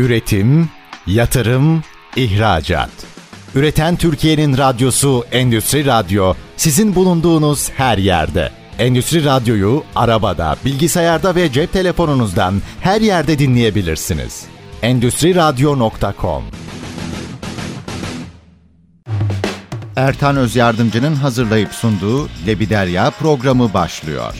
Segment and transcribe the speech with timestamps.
[0.00, 0.68] Üretim,
[1.06, 1.82] yatırım,
[2.16, 2.90] ihracat.
[3.54, 8.50] Üreten Türkiye'nin radyosu Endüstri Radyo sizin bulunduğunuz her yerde.
[8.78, 14.44] Endüstri Radyo'yu arabada, bilgisayarda ve cep telefonunuzdan her yerde dinleyebilirsiniz.
[14.82, 16.42] Endüstri Radyo.com
[19.96, 24.34] Ertan Öz Yardımcı'nın hazırlayıp sunduğu Lebiderya programı başlıyor.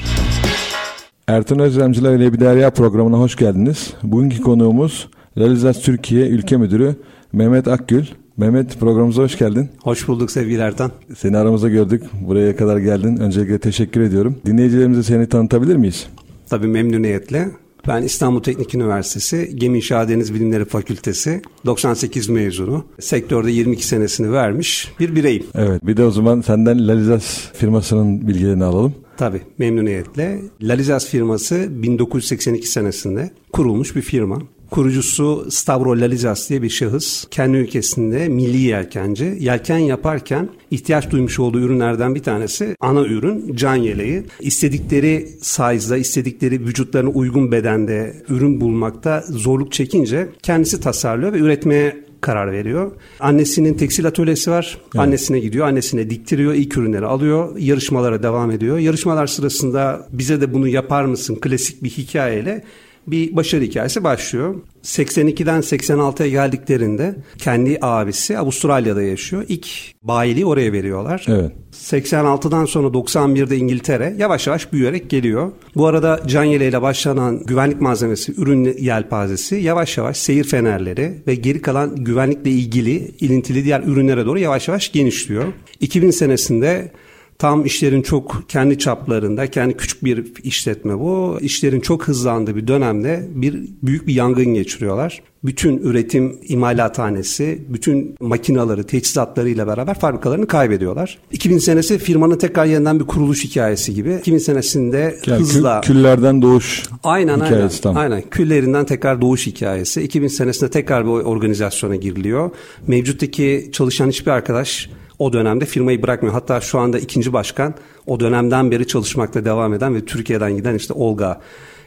[1.28, 3.90] Ertan Özlemciler ile bir derya programına hoş geldiniz.
[4.02, 5.08] Bugünkü konuğumuz
[5.38, 6.96] Realizas Türkiye Ülke Müdürü
[7.32, 8.04] Mehmet Akgül.
[8.36, 9.68] Mehmet programımıza hoş geldin.
[9.82, 10.92] Hoş bulduk sevgili Ertan.
[11.16, 12.02] Seni aramızda gördük.
[12.20, 13.16] Buraya kadar geldin.
[13.16, 14.36] Öncelikle teşekkür ediyorum.
[14.46, 16.06] Dinleyicilerimize seni tanıtabilir miyiz?
[16.48, 17.48] Tabii memnuniyetle.
[17.88, 22.84] Ben İstanbul Teknik Üniversitesi Gemi İnşaat Deniz Bilimleri Fakültesi 98 mezunu.
[23.00, 25.44] Sektörde 22 senesini vermiş bir bireyim.
[25.54, 28.94] Evet bir de o zaman senden Lalizas firmasının bilgilerini alalım.
[29.16, 30.40] Tabii memnuniyetle.
[30.62, 34.38] Lalizas firması 1982 senesinde kurulmuş bir firma.
[34.70, 37.24] Kurucusu Stavro Lalizas diye bir şahıs.
[37.30, 39.36] Kendi ülkesinde milli yelkenci.
[39.40, 44.22] Yelken yaparken ihtiyaç duymuş olduğu ürünlerden bir tanesi ana ürün can yeleği.
[44.40, 52.52] İstedikleri size'da, istedikleri vücutlarına uygun bedende ürün bulmakta zorluk çekince kendisi tasarlıyor ve üretmeye karar
[52.52, 52.92] veriyor.
[53.20, 54.78] Annesinin tekstil atölyesi var.
[54.82, 54.96] Evet.
[54.96, 55.66] Annesine gidiyor.
[55.66, 56.54] Annesine diktiriyor.
[56.54, 57.56] ilk ürünleri alıyor.
[57.58, 58.78] Yarışmalara devam ediyor.
[58.78, 61.38] Yarışmalar sırasında bize de bunu yapar mısın?
[61.40, 62.64] Klasik bir hikayeyle
[63.10, 64.54] bir başarı hikayesi başlıyor.
[64.84, 69.44] 82'den 86'ya geldiklerinde kendi abisi Avustralya'da yaşıyor.
[69.48, 69.68] İlk
[70.02, 71.24] bayiliği oraya veriyorlar.
[71.28, 71.52] Evet.
[71.72, 75.52] 86'dan sonra 91'de İngiltere yavaş yavaş büyüyerek geliyor.
[75.76, 81.62] Bu arada can yeleğiyle başlanan güvenlik malzemesi, ürün yelpazesi yavaş yavaş seyir fenerleri ve geri
[81.62, 85.44] kalan güvenlikle ilgili ilintili diğer ürünlere doğru yavaş yavaş genişliyor.
[85.80, 86.92] 2000 senesinde
[87.40, 91.38] Tam işlerin çok kendi çaplarında, kendi küçük bir işletme bu.
[91.40, 95.22] İşlerin çok hızlandığı bir dönemde bir büyük bir yangın geçiriyorlar.
[95.44, 101.18] Bütün üretim imalathanesi, bütün makinaları, teçhizatlarıyla beraber fabrikalarını kaybediyorlar.
[101.32, 104.14] 2000 senesi firmanın tekrar yeniden bir kuruluş hikayesi gibi.
[104.20, 105.80] 2000 senesinde yani hızla...
[105.80, 107.96] Kül, küllerden doğuş aynen, hikayesi aynen, tam.
[107.96, 110.02] Aynen, küllerinden tekrar doğuş hikayesi.
[110.02, 112.50] 2000 senesinde tekrar bir organizasyona giriliyor.
[112.86, 116.34] Mevcuttaki çalışan hiçbir arkadaş o dönemde firmayı bırakmıyor.
[116.34, 117.74] Hatta şu anda ikinci başkan
[118.06, 121.40] o dönemden beri çalışmakta devam eden ve Türkiye'den giden işte Olga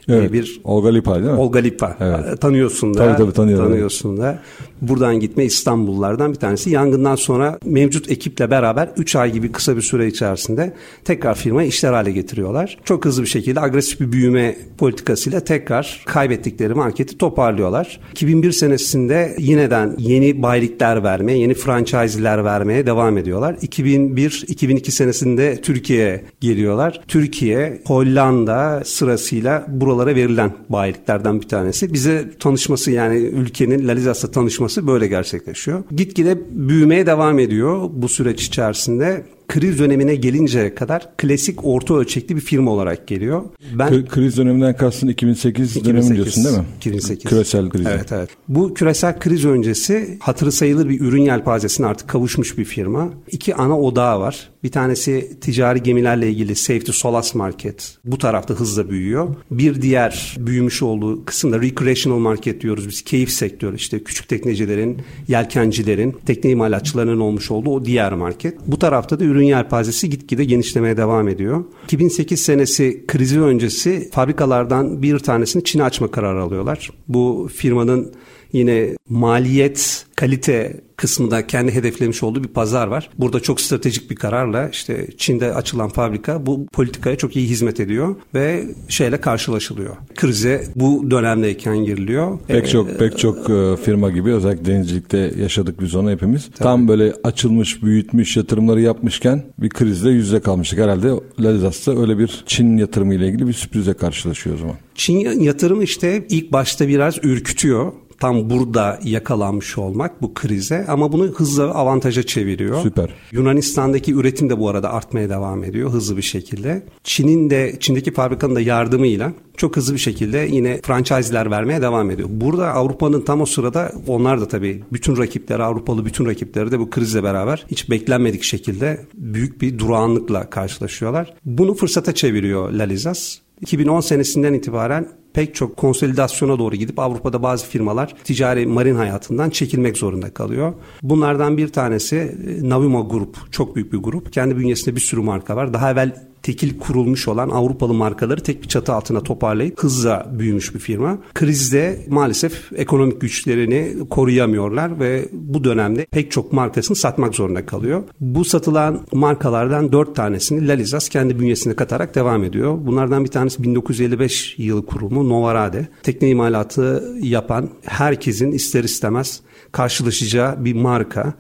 [0.10, 0.34] Evet.
[0.34, 1.40] Bir Olga Lipa değil mi?
[1.40, 1.98] Olga Lipa.
[2.00, 2.42] Evet.
[2.42, 2.98] Tanıyorsun da.
[2.98, 3.66] Tabii tabii tanıyorum.
[3.66, 4.40] Tanıyorsun da.
[4.84, 6.70] Buradan gitme İstanbullardan bir tanesi.
[6.70, 10.74] Yangından sonra mevcut ekiple beraber 3 ay gibi kısa bir süre içerisinde
[11.04, 12.78] tekrar firmayı işler hale getiriyorlar.
[12.84, 18.00] Çok hızlı bir şekilde agresif bir büyüme politikasıyla tekrar kaybettikleri marketi toparlıyorlar.
[18.12, 23.54] 2001 senesinde yineden yeni bayilikler vermeye, yeni franchise'ler vermeye devam ediyorlar.
[23.54, 27.02] 2001-2002 senesinde Türkiye'ye geliyorlar.
[27.08, 31.94] Türkiye, Hollanda sırasıyla buralara verilen bayiliklerden bir tanesi.
[31.94, 35.84] Bize tanışması yani ülkenin Lalizas'la tanışması böyle gerçekleşiyor.
[35.92, 42.42] Gitgide büyümeye devam ediyor bu süreç içerisinde kriz dönemine gelinceye kadar klasik orta ölçekli bir
[42.42, 43.44] firma olarak geliyor.
[43.74, 46.64] Ben kriz döneminden kastın 2008, 2008 dönemi diyorsun değil mi?
[46.78, 47.30] 2008.
[47.30, 47.86] Küresel kriz.
[47.88, 48.30] Evet evet.
[48.48, 53.10] Bu küresel kriz öncesi hatırı sayılır bir ürün yelpazesine artık kavuşmuş bir firma.
[53.32, 54.53] İki ana odağı var.
[54.64, 57.98] Bir tanesi ticari gemilerle ilgili Safety Solas Market.
[58.06, 59.36] Bu tarafta hızla büyüyor.
[59.52, 63.02] Bir diğer büyümüş olduğu kısımda Recreational Market diyoruz biz.
[63.02, 64.98] Keyif sektörü işte küçük teknecilerin,
[65.28, 68.58] yelkencilerin, tekne imalatçılarının olmuş olduğu o diğer market.
[68.68, 71.64] Bu tarafta da ürün yelpazesi gitgide genişlemeye devam ediyor.
[71.84, 76.90] 2008 senesi krizi öncesi fabrikalardan bir tanesini Çin'e açma kararı alıyorlar.
[77.08, 78.14] Bu firmanın
[78.54, 83.10] yine maliyet, kalite kısmında kendi hedeflemiş olduğu bir pazar var.
[83.18, 88.16] Burada çok stratejik bir kararla işte Çin'de açılan fabrika bu politikaya çok iyi hizmet ediyor
[88.34, 89.96] ve şeyle karşılaşılıyor.
[90.16, 92.40] Krize bu dönemdeyken giriliyor.
[92.48, 96.46] Pek ee, çok pek çok e, firma gibi özellikle denizcilikte yaşadık biz onu hepimiz.
[96.46, 96.64] Tabii.
[96.64, 100.80] Tam böyle açılmış, büyütmüş, yatırımları yapmışken bir krizle yüzde kalmıştık.
[100.80, 104.76] Herhalde Lazas'ta öyle bir Çin yatırımı ile ilgili bir sürprize karşılaşıyor o zaman.
[104.96, 107.92] Çin yatırımı işte ilk başta biraz ürkütüyor
[108.24, 112.82] tam burada yakalanmış olmak bu krize ama bunu hızla avantaja çeviriyor.
[112.82, 113.10] Süper.
[113.32, 116.84] Yunanistan'daki üretim de bu arada artmaya devam ediyor hızlı bir şekilde.
[117.04, 122.30] Çin'in de Çin'deki fabrikanın da yardımıyla çok hızlı bir şekilde yine franchise'ler vermeye devam ediyor.
[122.32, 126.90] Burada Avrupa'nın tam o sırada onlar da tabii bütün rakipleri Avrupalı bütün rakipleri de bu
[126.90, 131.34] krizle beraber hiç beklenmedik şekilde büyük bir durağanlıkla karşılaşıyorlar.
[131.46, 133.38] Bunu fırsata çeviriyor Lalizas.
[133.62, 139.98] 2010 senesinden itibaren pek çok konsolidasyona doğru gidip Avrupa'da bazı firmalar ticari marin hayatından çekilmek
[139.98, 140.74] zorunda kalıyor.
[141.02, 143.52] Bunlardan bir tanesi e, Navimo Grup.
[143.52, 144.34] Çok büyük bir grup.
[144.34, 145.74] Kendi bünyesinde bir sürü marka var.
[145.74, 150.80] Daha evvel tekil kurulmuş olan Avrupalı markaları tek bir çatı altına toparlayıp hızla büyümüş bir
[150.80, 151.18] firma.
[151.34, 158.04] Krizde maalesef ekonomik güçlerini koruyamıyorlar ve bu dönemde pek çok markasını satmak zorunda kalıyor.
[158.20, 162.78] Bu satılan markalardan dört tanesini Lalizas kendi bünyesine katarak devam ediyor.
[162.86, 165.88] Bunlardan bir tanesi 1955 yılı kurumu Novarade.
[166.04, 169.42] Tekne imalatı yapan herkesin ister istemez
[169.72, 171.34] karşılaşacağı bir marka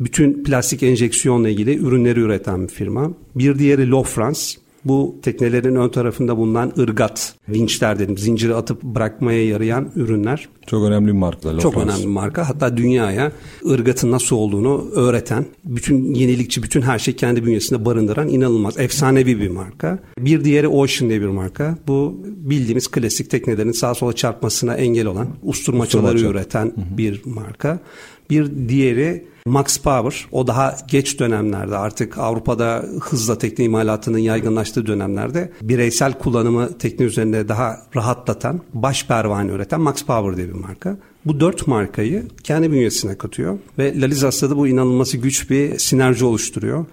[0.00, 3.10] bütün plastik enjeksiyonla ilgili ürünleri üreten bir firma.
[3.34, 4.40] Bir diğeri Lo France.
[4.84, 10.48] Bu teknelerin ön tarafında bulunan ırgat, vinçler dedim, zinciri atıp bırakmaya yarayan ürünler.
[10.66, 11.58] Çok önemli bir marka.
[11.58, 12.48] Çok önemli bir marka.
[12.48, 13.32] Hatta dünyaya
[13.70, 19.48] ırgatın nasıl olduğunu öğreten, bütün yenilikçi, bütün her şey kendi bünyesinde barındıran inanılmaz, efsanevi bir
[19.48, 19.98] marka.
[20.18, 21.78] Bir diğeri Ocean diye bir marka.
[21.88, 26.38] Bu bildiğimiz klasik teknelerin sağa sola çarpmasına engel olan, usturmaçaları Usturmaça.
[26.38, 26.98] üreten Hı-hı.
[26.98, 27.80] bir marka.
[28.30, 35.52] Bir diğeri Max Power o daha geç dönemlerde artık Avrupa'da hızla tekne imalatının yaygınlaştığı dönemlerde
[35.62, 40.96] bireysel kullanımı tekne üzerinde daha rahatlatan baş pervane üreten Max Power diye bir marka.
[41.24, 46.84] Bu dört markayı kendi bünyesine katıyor ve Lalizas'ta da bu inanılması güç bir sinerji oluşturuyor.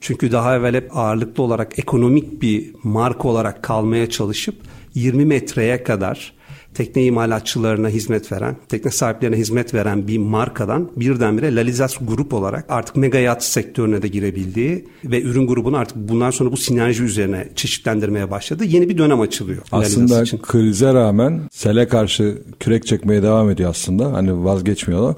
[0.00, 4.54] Çünkü daha evvel hep ağırlıklı olarak ekonomik bir marka olarak kalmaya çalışıp
[4.94, 6.32] 20 metreye kadar
[6.74, 12.96] tekne imalatçılarına hizmet veren, tekne sahiplerine hizmet veren bir markadan birdenbire Lalizas grup olarak artık
[12.96, 18.30] mega yat sektörüne de girebildiği ve ürün grubunu artık bundan sonra bu sinerji üzerine çeşitlendirmeye
[18.30, 18.64] başladı.
[18.64, 19.62] Yeni bir dönem açılıyor.
[19.72, 20.38] Aslında için.
[20.38, 24.12] krize rağmen sele karşı kürek çekmeye devam ediyor aslında.
[24.12, 25.16] Hani vazgeçmiyorlar.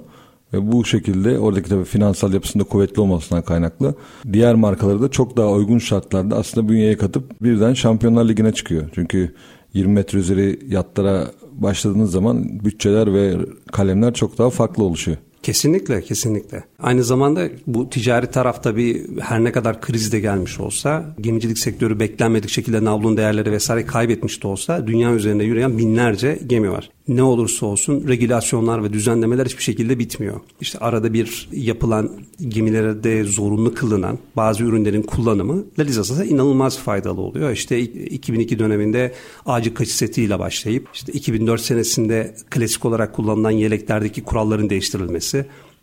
[0.53, 3.95] Ve bu şekilde oradaki tabii finansal yapısında kuvvetli olmasından kaynaklı
[4.33, 8.85] diğer markaları da çok daha uygun şartlarda aslında bünyeye katıp birden Şampiyonlar Ligi'ne çıkıyor.
[8.95, 9.35] Çünkü
[9.75, 13.37] 20 metre üzeri yatlara başladığınız zaman bütçeler ve
[13.73, 15.19] kalemler çok daha farklı oluşuyor.
[15.43, 16.65] Kesinlikle, kesinlikle.
[16.79, 22.01] Aynı zamanda bu ticari tarafta bir her ne kadar kriz de gelmiş olsa, gemicilik sektörü
[22.01, 27.23] beklenmedik şekilde navlun değerleri vesaire kaybetmiş de olsa dünya üzerinde yürüyen binlerce gemi var ne
[27.23, 30.41] olursa olsun regülasyonlar ve düzenlemeler hiçbir şekilde bitmiyor.
[30.61, 32.11] İşte arada bir yapılan
[32.49, 37.51] gemilerde zorunlu kılınan bazı ürünlerin kullanımı Lalizas'a inanılmaz faydalı oluyor.
[37.51, 39.13] İşte 2002 döneminde
[39.47, 45.32] ağacı kaçı setiyle başlayıp işte 2004 senesinde klasik olarak kullanılan yeleklerdeki kuralların değiştirilmesi,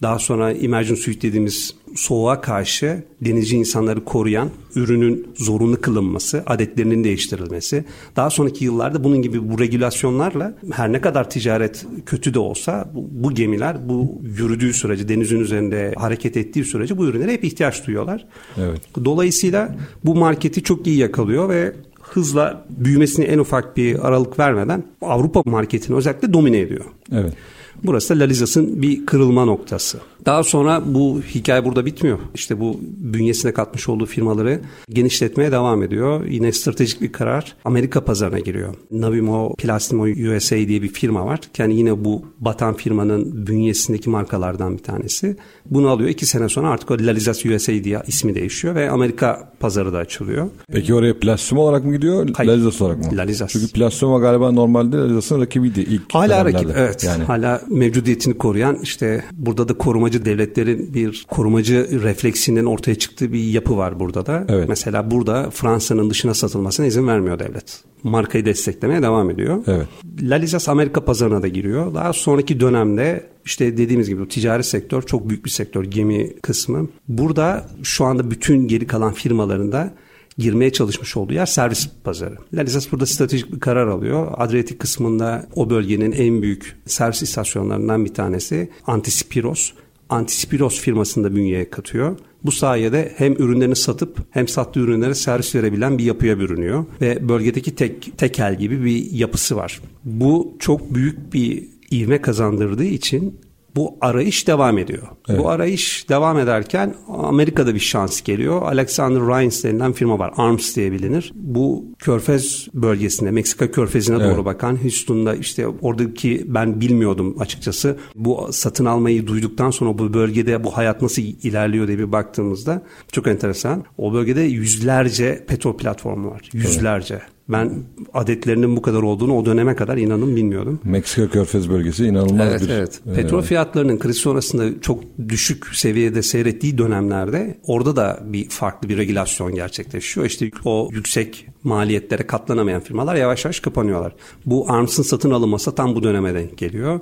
[0.02, 7.86] daha sonra immersion suite dediğimiz soğuğa karşı denizci insanları koruyan ürünün zorunlu kılınması, adetlerinin değiştirilmesi.
[8.16, 13.34] Daha sonraki yıllarda bunun gibi bu regülasyonlarla her ne kadar ticaret kötü de olsa bu,
[13.34, 18.26] gemiler bu yürüdüğü sürece, denizin üzerinde hareket ettiği sürece bu ürünlere hep ihtiyaç duyuyorlar.
[18.58, 18.82] Evet.
[19.06, 19.76] Dolayısıyla
[20.06, 25.98] bu marketi çok iyi yakalıyor ve hızla büyümesine en ufak bir aralık vermeden Avrupa marketini
[25.98, 26.86] özellikle domine ediyor.
[27.12, 27.34] Evet.
[27.84, 30.00] Burası da Lalizas'ın bir kırılma noktası.
[30.26, 32.20] Daha sonra bu hikaye burada bitmiyor.
[32.36, 36.26] İşte bu bünyesine katmış olduğu firmaları genişletmeye devam ediyor.
[36.26, 38.76] Yine stratejik bir karar Amerika pazarına giriyor.
[38.92, 41.40] Navimo Plastimo USA diye bir firma var.
[41.58, 45.38] Yani yine bu batan firmanın bünyesindeki markalardan bir tanesi.
[45.66, 46.10] Bunu alıyor.
[46.10, 50.48] iki sene sonra artık o Lalizas USA diye ismi değişiyor ve Amerika pazarı da açılıyor.
[50.72, 52.30] Peki oraya Plastimo olarak mı gidiyor?
[52.34, 52.50] Hayır.
[52.50, 53.18] Lalizas olarak mı?
[53.18, 53.52] Lalizas.
[53.52, 57.04] Çünkü Plastimo galiba normalde Lalizas'ın rakibiydi ilk Hala rakip evet.
[57.04, 57.24] Yani.
[57.24, 59.74] Hala mevcudiyetini koruyan işte burada da
[60.10, 64.46] korumacı devletlerin bir korumacı refleksinin ortaya çıktığı bir yapı var burada da.
[64.50, 64.70] Evet.
[64.70, 67.84] Mesela burada Fransa'nın dışına satılmasına izin vermiyor devlet.
[68.04, 69.64] Markayı desteklemeye devam ediyor.
[69.68, 69.88] Evet.
[70.22, 71.94] Lalizas Amerika pazarına da giriyor.
[71.94, 76.88] Daha sonraki dönemde işte dediğimiz gibi ticari sektör çok büyük bir sektör gemi kısmı.
[77.08, 79.94] Burada şu anda bütün geri kalan firmalarında
[80.38, 82.36] girmeye çalışmış olduğu yer servis pazarı.
[82.54, 84.28] Lalizas burada stratejik bir karar alıyor.
[84.38, 89.72] Adriyatik kısmında o bölgenin en büyük servis istasyonlarından bir tanesi Antispiros.
[90.10, 92.18] Antispiros firmasını da bünyeye katıyor.
[92.44, 96.86] Bu sayede hem ürünlerini satıp hem sattığı ürünlere servis verebilen bir yapıya bürünüyor.
[97.02, 99.82] Ve bölgedeki tek tekel gibi bir yapısı var.
[100.04, 103.40] Bu çok büyük bir ivme kazandırdığı için
[103.76, 105.08] bu arayış devam ediyor.
[105.30, 105.40] Evet.
[105.40, 108.62] Bu arayış devam ederken Amerika'da bir şans geliyor.
[108.62, 110.34] Alexander Rines denilen firma var.
[110.38, 111.32] ARMS diye bilinir.
[111.36, 114.36] Bu Körfez bölgesinde, Meksika Körfezi'ne evet.
[114.36, 117.98] doğru bakan Houston'da işte oradaki ben bilmiyordum açıkçası.
[118.16, 123.28] Bu satın almayı duyduktan sonra bu bölgede bu hayat nasıl ilerliyor diye bir baktığımızda çok
[123.28, 123.84] enteresan.
[123.98, 126.50] O bölgede yüzlerce petrol platformu var.
[126.54, 127.14] Yüzlerce.
[127.14, 127.39] Evet.
[127.50, 127.72] Ben
[128.14, 130.80] adetlerinin bu kadar olduğunu o döneme kadar inanın bilmiyordum.
[130.84, 132.70] Meksika Körfez bölgesi inanılmaz evet, bir...
[132.70, 133.16] Evet, evet.
[133.16, 139.56] Petrol fiyatlarının kriz sonrasında çok düşük seviyede seyrettiği dönemlerde orada da bir farklı bir regülasyon
[139.56, 140.28] gerçekleşiyor.
[140.28, 144.16] İşte o yüksek maliyetlere katlanamayan firmalar yavaş yavaş kapanıyorlar.
[144.46, 147.00] Bu ARMS'ın satın alınması tam bu döneme denk geliyor.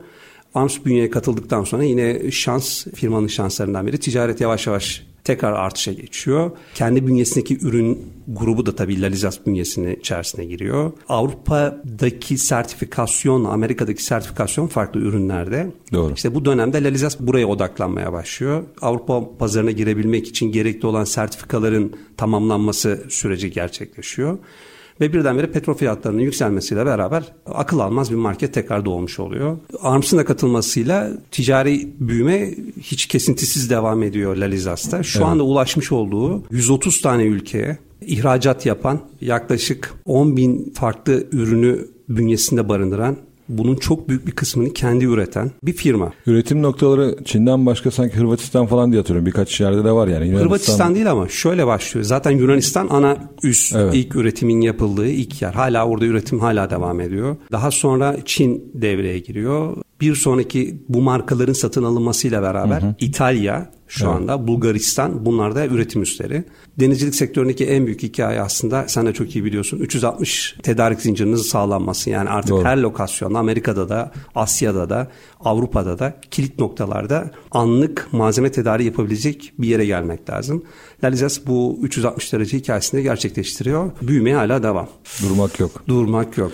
[0.55, 6.51] ARMS bünyeye katıldıktan sonra yine şans firmanın şanslarından biri ticaret yavaş yavaş tekrar artışa geçiyor.
[6.75, 10.91] Kendi bünyesindeki ürün grubu da tabii Lalizas bünyesinin içerisine giriyor.
[11.09, 15.71] Avrupa'daki sertifikasyon, Amerika'daki sertifikasyon farklı ürünlerde.
[15.93, 16.13] Doğru.
[16.13, 18.63] İşte bu dönemde Lalizas buraya odaklanmaya başlıyor.
[18.81, 24.37] Avrupa pazarına girebilmek için gerekli olan sertifikaların tamamlanması süreci gerçekleşiyor.
[25.01, 29.57] Ve birdenbire petrol fiyatlarının yükselmesiyle beraber akıl almaz bir market tekrar doğmuş oluyor.
[29.81, 32.49] Arms'ın da katılmasıyla ticari büyüme
[32.81, 35.03] hiç kesintisiz devam ediyor Lalizas'ta.
[35.03, 35.27] Şu evet.
[35.27, 43.17] anda ulaşmış olduğu 130 tane ülkeye ihracat yapan yaklaşık 10 bin farklı ürünü bünyesinde barındıran
[43.49, 46.13] bunun çok büyük bir kısmını kendi üreten bir firma.
[46.25, 49.25] Üretim noktaları Çin'den başka sanki Hırvatistan falan diye hatırlıyorum.
[49.25, 50.25] Birkaç yerde de var yani.
[50.25, 50.45] Yunanistan...
[50.45, 52.05] Hırvatistan değil ama şöyle başlıyor.
[52.05, 53.95] Zaten Yunanistan ana üst evet.
[53.95, 55.53] ilk üretimin yapıldığı ilk yer.
[55.53, 57.35] Hala orada üretim hala devam ediyor.
[57.51, 59.77] Daha sonra Çin devreye giriyor.
[60.01, 62.95] Bir sonraki bu markaların satın alınmasıyla beraber hı hı.
[62.99, 64.15] İtalya şu evet.
[64.15, 66.43] anda Bulgaristan bunlar da üretim üsleri.
[66.79, 72.09] Denizcilik sektöründeki en büyük hikaye aslında sen de çok iyi biliyorsun 360 tedarik zincirinin sağlanması.
[72.09, 72.65] Yani artık Doğru.
[72.65, 75.07] her lokasyonda Amerika'da da Asya'da da
[75.39, 80.63] Avrupa'da da kilit noktalarda anlık malzeme tedariği yapabilecek bir yere gelmek lazım.
[81.03, 83.91] Lalizas bu 360 derece hikayesini gerçekleştiriyor.
[84.01, 84.89] Büyümeye hala devam.
[85.21, 85.83] Durmak yok.
[85.87, 86.51] Durmak yok.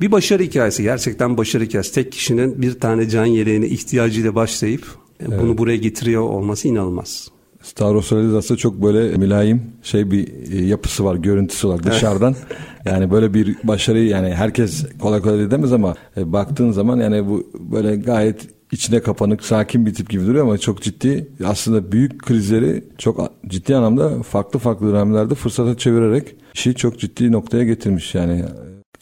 [0.00, 1.94] Bir başarı hikayesi gerçekten başarı hikayesi.
[1.94, 4.86] Tek kişinin bir tane can yeleğine ihtiyacıyla başlayıp
[5.20, 5.40] evet.
[5.40, 7.31] bunu buraya getiriyor olması inanılmaz.
[7.62, 12.34] Stavros aslında çok böyle mülayim şey bir e, yapısı var, görüntüsü var dışarıdan.
[12.84, 17.50] yani böyle bir başarıyı yani herkes kolay kolay demez ama e, baktığın zaman yani bu
[17.72, 22.84] böyle gayet içine kapanık, sakin bir tip gibi duruyor ama çok ciddi aslında büyük krizleri
[22.98, 28.44] çok ciddi anlamda farklı farklı dönemlerde fırsata çevirerek işi çok ciddi noktaya getirmiş yani.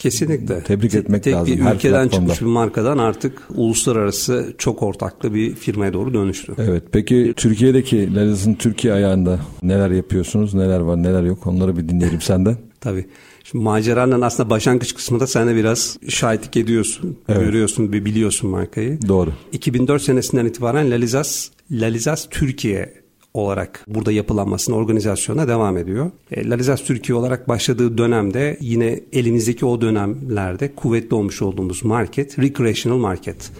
[0.01, 0.63] Kesinlikle.
[0.63, 1.57] Tebrik etmek Tek lazım.
[1.57, 6.53] bir her ülkeden çıkmış bir markadan artık uluslararası çok ortaklı bir firmaya doğru dönüştü.
[6.59, 6.83] Evet.
[6.93, 10.55] Peki Türkiye'deki Laliz'in Türkiye ayağında neler yapıyorsunuz?
[10.55, 11.47] Neler var, neler yok?
[11.47, 12.57] Onları bir dinleyelim senden.
[12.81, 13.07] Tabii.
[13.45, 17.17] Şimdi maceranın aslında başlangıç kısmında sen de biraz şahitlik ediyorsun.
[17.29, 17.41] Evet.
[17.41, 18.99] Görüyorsun ve biliyorsun markayı.
[19.09, 19.33] Doğru.
[19.53, 23.00] 2004 senesinden itibaren Lalizas, Lalizas Türkiye
[23.35, 26.11] olarak burada yapılanmasına, organizasyona devam ediyor.
[26.31, 32.99] E, Lalizas Türkiye olarak başladığı dönemde yine elimizdeki o dönemlerde kuvvetli olmuş olduğumuz market, recreational
[32.99, 33.51] market.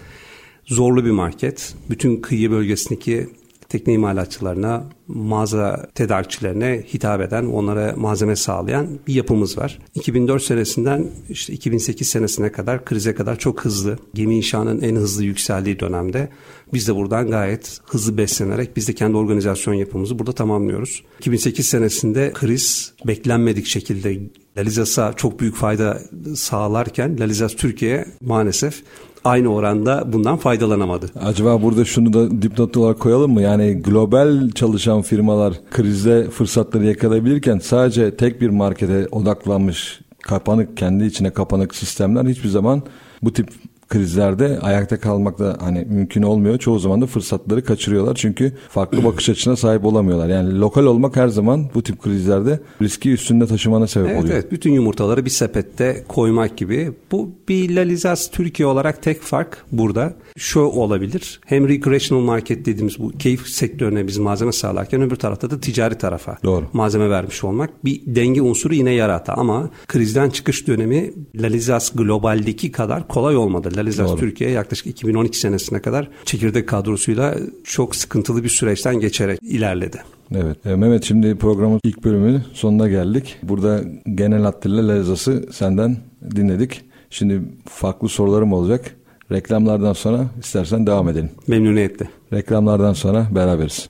[0.65, 1.75] Zorlu bir market.
[1.89, 3.27] Bütün kıyı bölgesindeki
[3.71, 9.79] tekne imalatçılarına, mağaza tedarikçilerine hitap eden, onlara malzeme sağlayan bir yapımız var.
[9.95, 15.79] 2004 senesinden işte 2008 senesine kadar krize kadar çok hızlı, gemi inşanın en hızlı yükseldiği
[15.79, 16.29] dönemde
[16.73, 21.03] biz de buradan gayet hızlı beslenerek biz de kendi organizasyon yapımızı burada tamamlıyoruz.
[21.19, 24.19] 2008 senesinde kriz beklenmedik şekilde
[24.57, 25.99] Lalizas'a çok büyük fayda
[26.35, 28.83] sağlarken Lalizas Türkiye maalesef
[29.23, 31.05] aynı oranda bundan faydalanamadı.
[31.19, 33.41] Acaba burada şunu da dipnot olarak koyalım mı?
[33.41, 41.29] Yani global çalışan firmalar krizde fırsatları yakalayabilirken sadece tek bir markete odaklanmış kapanık kendi içine
[41.29, 42.83] kapanık sistemler hiçbir zaman
[43.21, 43.49] bu tip
[43.91, 46.57] krizlerde ayakta kalmak da hani mümkün olmuyor.
[46.57, 48.15] Çoğu zaman da fırsatları kaçırıyorlar.
[48.15, 50.29] Çünkü farklı bakış açısına sahip olamıyorlar.
[50.29, 54.33] Yani lokal olmak her zaman bu tip krizlerde riski üstünde taşımana sebep evet, oluyor.
[54.33, 56.91] Evet, bütün yumurtaları bir sepette koymak gibi.
[57.11, 60.13] Bu bir Lalizas Türkiye olarak tek fark burada.
[60.37, 61.39] Şu olabilir.
[61.45, 66.37] Hem recreational market dediğimiz bu keyif sektörüne biz malzeme sağlarken öbür tarafta da ticari tarafa
[66.43, 66.65] Doğru.
[66.73, 73.07] malzeme vermiş olmak bir denge unsuru yine yarattı ama krizden çıkış dönemi Lalizas globaldeki kadar
[73.07, 73.71] kolay olmadı.
[73.85, 74.19] Lalizas Doğru.
[74.19, 80.03] Türkiye yaklaşık 2012 senesine kadar çekirdek kadrosuyla çok sıkıntılı bir süreçten geçerek ilerledi.
[80.35, 80.65] Evet.
[80.65, 83.37] E, Mehmet şimdi programın ilk bölümünün sonuna geldik.
[83.43, 83.81] Burada
[84.15, 85.97] genel hatlarıyla Lalizas'ı senden
[86.35, 86.81] dinledik.
[87.09, 88.95] Şimdi farklı sorularım olacak.
[89.31, 91.31] Reklamlardan sonra istersen devam edelim.
[91.47, 92.09] Memnuniyetle.
[92.33, 93.89] Reklamlardan sonra beraberiz.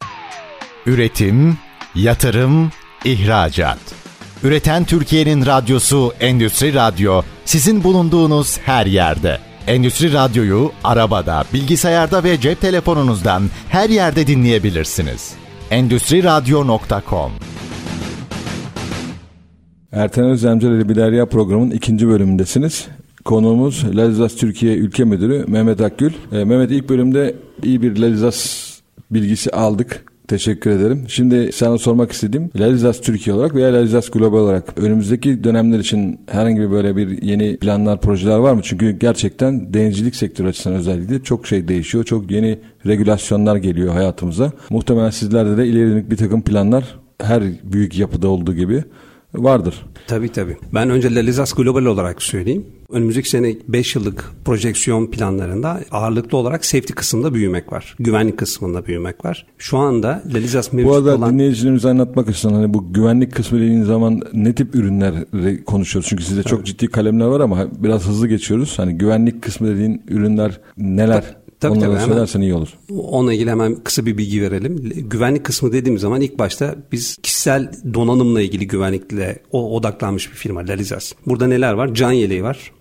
[0.86, 1.58] Üretim,
[1.96, 2.72] yatırım,
[3.06, 3.80] ihracat.
[4.44, 9.51] Üreten Türkiye'nin radyosu Endüstri Radyo sizin bulunduğunuz her yerde.
[9.68, 15.34] Endüstri Radyo'yu arabada, bilgisayarda ve cep telefonunuzdan her yerde dinleyebilirsiniz.
[15.72, 17.32] Endüstri Radyo.com
[19.92, 22.88] Erten Özlemcel ile Biderya programının ikinci bölümündesiniz.
[23.26, 26.14] Konuğumuz Lalizas Türkiye Ülke Müdürü Mehmet Akgül.
[26.32, 28.72] E, Mehmet ilk bölümde iyi bir Lalizas
[29.12, 30.11] bilgisi aldık.
[30.32, 31.06] Teşekkür ederim.
[31.08, 36.62] Şimdi sana sormak istediğim Lalizas Türkiye olarak veya Lalizas Global olarak önümüzdeki dönemler için herhangi
[36.62, 38.62] bir böyle bir yeni planlar, projeler var mı?
[38.64, 42.04] Çünkü gerçekten denizcilik sektörü açısından özellikle çok şey değişiyor.
[42.04, 44.52] Çok yeni regülasyonlar geliyor hayatımıza.
[44.70, 48.84] Muhtemelen sizlerde de ileri bir takım planlar her büyük yapıda olduğu gibi
[49.34, 49.86] vardır.
[50.08, 50.58] Tabii tabii.
[50.74, 52.66] Ben önce Lalizas Global olarak söyleyeyim.
[52.92, 57.96] Önümüzdeki sene 5 yıllık projeksiyon planlarında ağırlıklı olarak safety kısmında büyümek var.
[58.00, 59.46] Güvenlik kısmında büyümek var.
[59.58, 61.34] Şu anda Lelizas mevcut Bu arada olan...
[61.34, 66.10] dinleyicilerimize anlatmak açısından hani bu güvenlik kısmı dediğin zaman ne tip ürünleri konuşuyoruz?
[66.10, 68.80] Çünkü sizde çok ciddi kalemler var ama biraz hızlı geçiyoruz.
[68.80, 71.42] Hani güvenlik kısmı dediğin ürünler neler?
[71.60, 72.70] Tabii, Onları tabii, söylersen iyi olur.
[72.90, 74.92] Onunla ilgili hemen kısa bir bilgi verelim.
[75.10, 81.14] Güvenlik kısmı dediğim zaman ilk başta biz kişisel donanımla ilgili güvenlikle odaklanmış bir firma Lalizas.
[81.28, 81.94] Burada neler var?
[81.94, 82.72] Can yeleği var.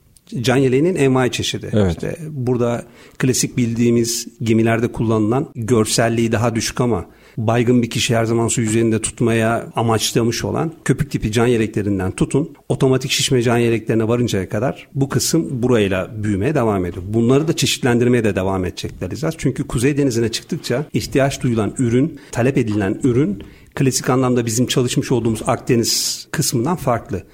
[0.40, 1.70] Can yeleğinin envai çeşidi.
[1.72, 1.90] Evet.
[1.90, 2.84] İşte burada
[3.18, 7.06] klasik bildiğimiz gemilerde kullanılan görselliği daha düşük ama
[7.36, 12.56] baygın bir kişi her zaman su yüzeyinde tutmaya amaçlamış olan köpük tipi can yeleklerinden tutun
[12.68, 17.04] otomatik şişme can yeleklerine varıncaya kadar bu kısım burayla büyümeye devam ediyor.
[17.08, 19.34] Bunları da çeşitlendirmeye de devam edecekler İzaz.
[19.38, 23.42] Çünkü Kuzey Denizi'ne çıktıkça ihtiyaç duyulan ürün, talep edilen ürün
[23.74, 27.24] klasik anlamda bizim çalışmış olduğumuz Akdeniz kısmından farklı.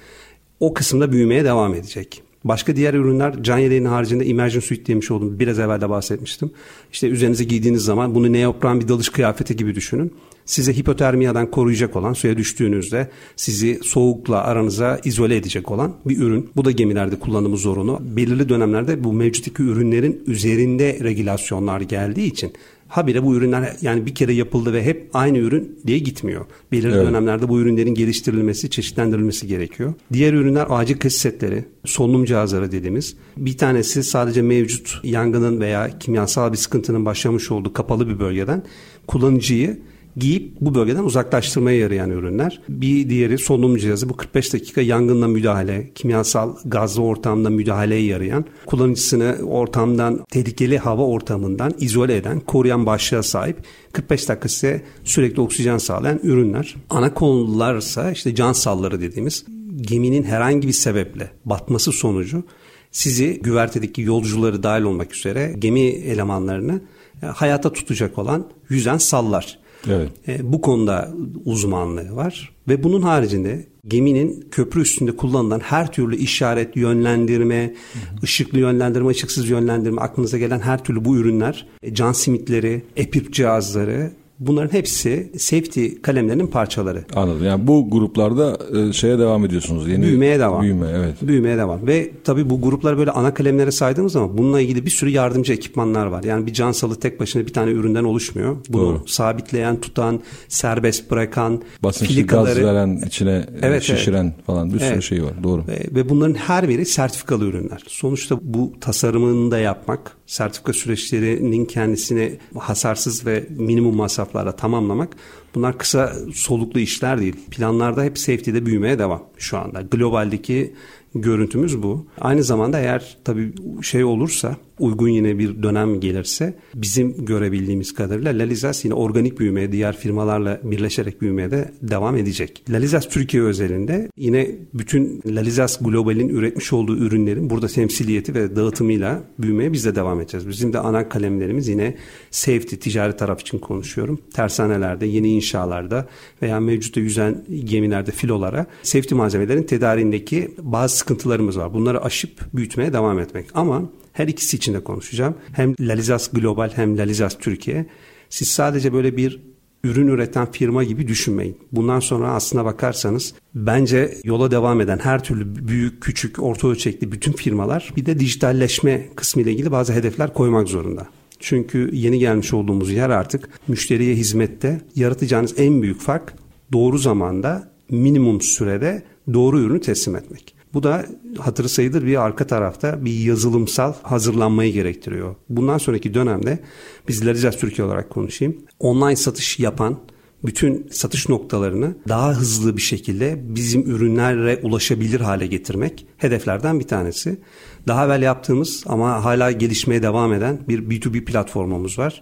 [0.59, 2.23] O kısımda büyümeye devam edecek.
[2.43, 5.39] Başka diğer ürünler can yeleğinin haricinde immersion suite demiş oldum.
[5.39, 6.51] Biraz evvel de bahsetmiştim.
[6.91, 10.13] İşte üzerinize giydiğiniz zaman bunu neopren bir dalış kıyafeti gibi düşünün.
[10.45, 16.49] Size hipotermiyadan koruyacak olan, suya düştüğünüzde sizi soğukla aranıza izole edecek olan bir ürün.
[16.55, 17.99] Bu da gemilerde kullanımı zorunlu.
[18.01, 22.53] Belirli dönemlerde bu mevcuttaki ürünlerin üzerinde regülasyonlar geldiği için
[22.87, 26.45] habire bu ürünler yani bir kere yapıldı ve hep aynı ürün diye gitmiyor.
[26.71, 27.07] Belirli evet.
[27.07, 29.93] dönemlerde bu ürünlerin geliştirilmesi, çeşitlendirilmesi gerekiyor.
[30.13, 33.15] Diğer ürünler acil kız setleri, solunum cihazları dediğimiz.
[33.37, 38.63] Bir tanesi sadece mevcut yangının veya kimyasal bir sıkıntının başlamış olduğu kapalı bir bölgeden
[39.07, 39.79] kullanıcıyı
[40.17, 42.61] giyip bu bölgeden uzaklaştırmaya yarayan ürünler.
[42.69, 44.09] Bir diğeri solunum cihazı.
[44.09, 51.73] Bu 45 dakika yangınla müdahale, kimyasal gazlı ortamda müdahaleye yarayan, kullanıcısını ortamdan, tehlikeli hava ortamından
[51.79, 53.57] izole eden, koruyan başlığa sahip
[53.91, 56.75] 45 dakika size sürekli oksijen sağlayan ürünler.
[56.89, 59.45] Ana konularsa işte can salları dediğimiz
[59.81, 62.43] geminin herhangi bir sebeple batması sonucu
[62.91, 66.81] sizi güvertedeki yolcuları dahil olmak üzere gemi elemanlarını
[67.23, 69.59] e, hayata tutacak olan yüzen sallar.
[69.91, 70.09] Evet.
[70.27, 71.13] E, bu konuda
[71.45, 78.23] uzmanlığı var ve bunun haricinde geminin köprü üstünde kullanılan her türlü işaret, yönlendirme, hı hı.
[78.23, 84.11] ışıklı yönlendirme, ışıksız yönlendirme aklınıza gelen her türlü bu ürünler, e, can simitleri, epip cihazları
[84.39, 87.05] Bunların hepsi safety kalemlerinin parçaları.
[87.15, 87.45] Anladım.
[87.45, 89.87] Yani bu gruplarda e, şeye devam ediyorsunuz.
[89.87, 90.61] Yeni büyümeye devam.
[90.61, 91.15] Büyüme, evet.
[91.21, 91.87] Büyümeye devam.
[91.87, 96.05] Ve tabii bu grupları böyle ana kalemlere saydığımız zaman bununla ilgili bir sürü yardımcı ekipmanlar
[96.05, 96.23] var.
[96.23, 98.57] Yani bir can salı tek başına bir tane üründen oluşmuyor.
[98.69, 99.03] Bunu Doğru.
[99.07, 104.45] sabitleyen, tutan, serbest bırakan, Basınçlı filikaları, gaz veren, içine evet, şişiren evet.
[104.45, 105.03] falan bir sürü evet.
[105.03, 105.43] şey var.
[105.43, 105.67] Doğru.
[105.67, 107.83] Ve, ve bunların her biri sertifikalı ürünler.
[107.87, 115.15] Sonuçta bu tasarımını da yapmak, sertifika süreçlerinin kendisini hasarsız ve minimum masraflarla tamamlamak
[115.55, 117.35] bunlar kısa soluklu işler değil.
[117.51, 119.81] Planlarda hep safety'de büyümeye devam şu anda.
[119.81, 120.73] Globaldeki
[121.15, 122.07] görüntümüz bu.
[122.21, 128.85] Aynı zamanda eğer tabii şey olursa uygun yine bir dönem gelirse bizim görebildiğimiz kadarıyla Lalizas
[128.85, 132.63] yine organik büyümeye diğer firmalarla birleşerek büyümeye de devam edecek.
[132.69, 139.73] Lalizas Türkiye özelinde yine bütün Lalizas Global'in üretmiş olduğu ürünlerin burada temsiliyeti ve dağıtımıyla büyümeye
[139.73, 140.47] biz de devam edeceğiz.
[140.49, 141.95] Bizim de ana kalemlerimiz yine
[142.31, 144.19] safety, ticari taraf için konuşuyorum.
[144.33, 146.07] Tersanelerde, yeni inşalarda
[146.41, 151.73] veya mevcutta yüzen gemilerde filolara safety malzemelerin tedariğindeki bazı sıkıntılarımız var.
[151.73, 153.45] Bunları aşıp büyütmeye devam etmek.
[153.53, 155.35] Ama her ikisi için de konuşacağım.
[155.53, 157.85] Hem Lalizas Global hem Lalizas Türkiye.
[158.29, 159.41] Siz sadece böyle bir
[159.83, 161.57] ürün üreten firma gibi düşünmeyin.
[161.71, 167.31] Bundan sonra aslına bakarsanız bence yola devam eden her türlü büyük, küçük, orta ölçekli bütün
[167.31, 171.07] firmalar bir de dijitalleşme kısmı ile ilgili bazı hedefler koymak zorunda.
[171.39, 176.33] Çünkü yeni gelmiş olduğumuz yer artık müşteriye hizmette yaratacağınız en büyük fark
[176.73, 179.03] doğru zamanda minimum sürede
[179.33, 180.56] doğru ürünü teslim etmek.
[180.73, 181.05] Bu da
[181.37, 185.35] hatırı sayılır bir arka tarafta bir yazılımsal hazırlanmayı gerektiriyor.
[185.49, 186.59] Bundan sonraki dönemde
[187.07, 188.57] biz Larizas Türkiye olarak konuşayım.
[188.79, 189.99] Online satış yapan
[190.43, 197.39] bütün satış noktalarını daha hızlı bir şekilde bizim ürünlerle ulaşabilir hale getirmek hedeflerden bir tanesi.
[197.87, 202.21] Daha evvel yaptığımız ama hala gelişmeye devam eden bir B2B platformumuz var.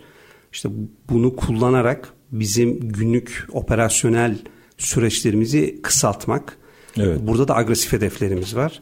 [0.54, 0.70] İşte
[1.10, 4.38] bunu kullanarak bizim günlük operasyonel
[4.78, 6.58] süreçlerimizi kısaltmak,
[7.00, 7.20] Evet.
[7.28, 8.80] Burada da agresif hedeflerimiz var.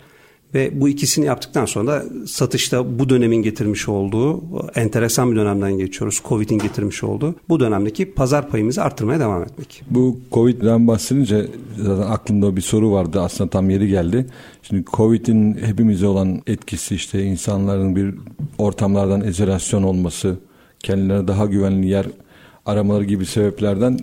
[0.54, 4.42] Ve bu ikisini yaptıktan sonra da satışta bu dönemin getirmiş olduğu
[4.76, 6.22] enteresan bir dönemden geçiyoruz.
[6.26, 9.84] Covid'in getirmiş olduğu bu dönemdeki pazar payımızı arttırmaya devam etmek.
[9.90, 11.48] Bu Covid'den bahsedince
[11.78, 14.26] zaten aklımda bir soru vardı aslında tam yeri geldi.
[14.64, 18.16] Şimdi Covid'in hepimize olan etkisi işte insanların bir
[18.58, 20.38] ortamlardan izolasyon olması,
[20.80, 22.06] kendilerine daha güvenli yer
[22.66, 24.00] aramaları gibi sebeplerden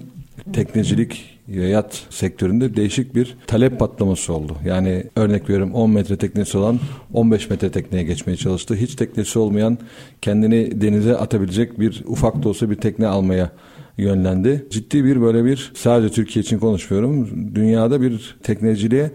[0.53, 4.57] teknecilik yat sektöründe değişik bir talep patlaması oldu.
[4.67, 6.81] Yani örnek veriyorum 10 metre teknesi olan
[7.13, 8.75] 15 metre tekneye geçmeye çalıştı.
[8.75, 9.79] Hiç teknesi olmayan
[10.23, 13.51] kendini denize atabilecek bir ufak da olsa bir tekne almaya
[13.99, 14.67] yönlendi.
[14.71, 17.29] Ciddi bir böyle bir sadece Türkiye için konuşmuyorum.
[17.55, 19.11] Dünyada bir tekneciliğe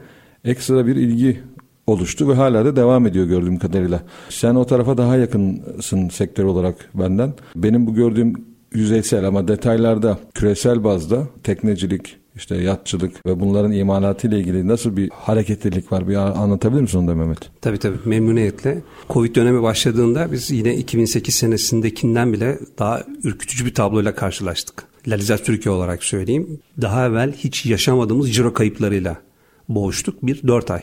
[0.45, 1.39] ekstra bir ilgi
[1.88, 4.04] oluştu ve hala da devam ediyor gördüğüm kadarıyla.
[4.30, 7.34] Sen o tarafa daha yakınsın sektör olarak benden.
[7.56, 8.34] Benim bu gördüğüm
[8.74, 15.10] yüzeysel ama detaylarda küresel bazda teknecilik, işte yatçılık ve bunların imalatı ile ilgili nasıl bir
[15.10, 17.39] hareketlilik var bir anlatabilir misin onu da Mehmet?
[17.62, 18.82] Tabii tabii memnuniyetle.
[19.10, 24.84] Covid dönemi başladığında biz yine 2008 senesindekinden bile daha ürkütücü bir tabloyla karşılaştık.
[25.08, 26.60] Lalizat Türkiye olarak söyleyeyim.
[26.82, 29.17] Daha evvel hiç yaşamadığımız ciro kayıplarıyla
[29.69, 30.82] boğuştuk bir 4 ay.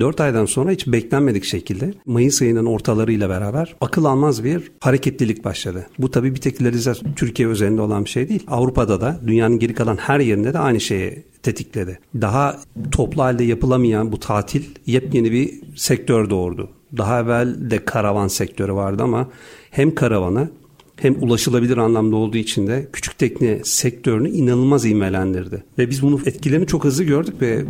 [0.00, 5.86] 4 aydan sonra hiç beklenmedik şekilde Mayıs ayının ortalarıyla beraber akıl almaz bir hareketlilik başladı.
[5.98, 6.58] Bu tabii bir tek
[7.16, 8.44] Türkiye özelinde olan bir şey değil.
[8.48, 11.98] Avrupa'da da dünyanın geri kalan her yerinde de aynı şeyi tetikledi.
[12.14, 12.60] Daha
[12.92, 16.70] toplu halde yapılamayan bu tatil yepyeni bir sektör doğurdu.
[16.96, 19.28] Daha evvel de karavan sektörü vardı ama
[19.70, 20.50] hem karavanı
[20.96, 25.64] hem ulaşılabilir anlamda olduğu için de küçük tekne sektörünü inanılmaz ivmelendirdi.
[25.78, 27.64] Ve biz bunun etkilerini çok hızlı gördük ve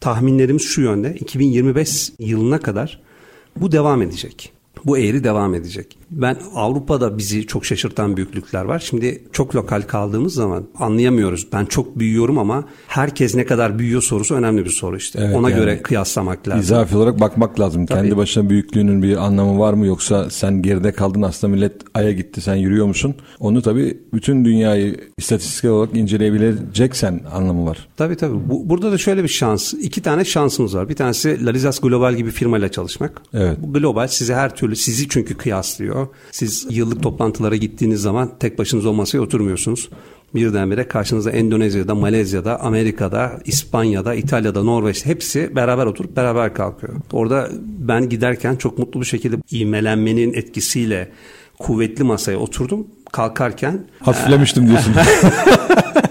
[0.00, 1.14] tahminlerimiz şu yönde.
[1.14, 3.00] 2025 yılına kadar
[3.56, 4.52] bu devam edecek.
[4.84, 5.97] Bu eğri devam edecek.
[6.10, 8.78] Ben Avrupa'da bizi çok şaşırtan büyüklükler var.
[8.78, 11.46] Şimdi çok lokal kaldığımız zaman anlayamıyoruz.
[11.52, 15.18] Ben çok büyüyorum ama herkes ne kadar büyüyor sorusu önemli bir soru işte.
[15.22, 16.60] Evet, Ona yani göre kıyaslamak lazım.
[16.60, 17.86] İzafi olarak bakmak lazım.
[17.86, 18.00] Tabii.
[18.00, 22.40] Kendi başına büyüklüğünün bir anlamı var mı yoksa sen geride kaldın aslında millet aya gitti
[22.40, 23.14] sen yürüyor musun?
[23.40, 27.88] Onu tabii bütün dünyayı istatistik olarak inceleyebileceksen anlamı var.
[27.96, 28.36] Tabii tabii.
[28.48, 29.74] Bu, burada da şöyle bir şans.
[29.74, 30.88] iki tane şansımız var.
[30.88, 33.22] Bir tanesi Larizas Global gibi firmayla çalışmak.
[33.34, 33.58] Evet.
[33.62, 35.97] Bu global size her türlü sizi çünkü kıyaslıyor.
[36.30, 39.90] Siz yıllık toplantılara gittiğiniz zaman tek başınıza o masaya oturmuyorsunuz.
[40.34, 46.94] Birdenbire karşınıza Endonezya'da, Malezya'da, Amerika'da, İspanya'da, İtalya'da, Norveç'te hepsi beraber oturup beraber kalkıyor.
[47.12, 51.08] Orada ben giderken çok mutlu bir şekilde ivmelenmenin etkisiyle
[51.58, 52.86] kuvvetli masaya oturdum.
[53.12, 54.94] Kalkarken hafiflemiştim diyorsun.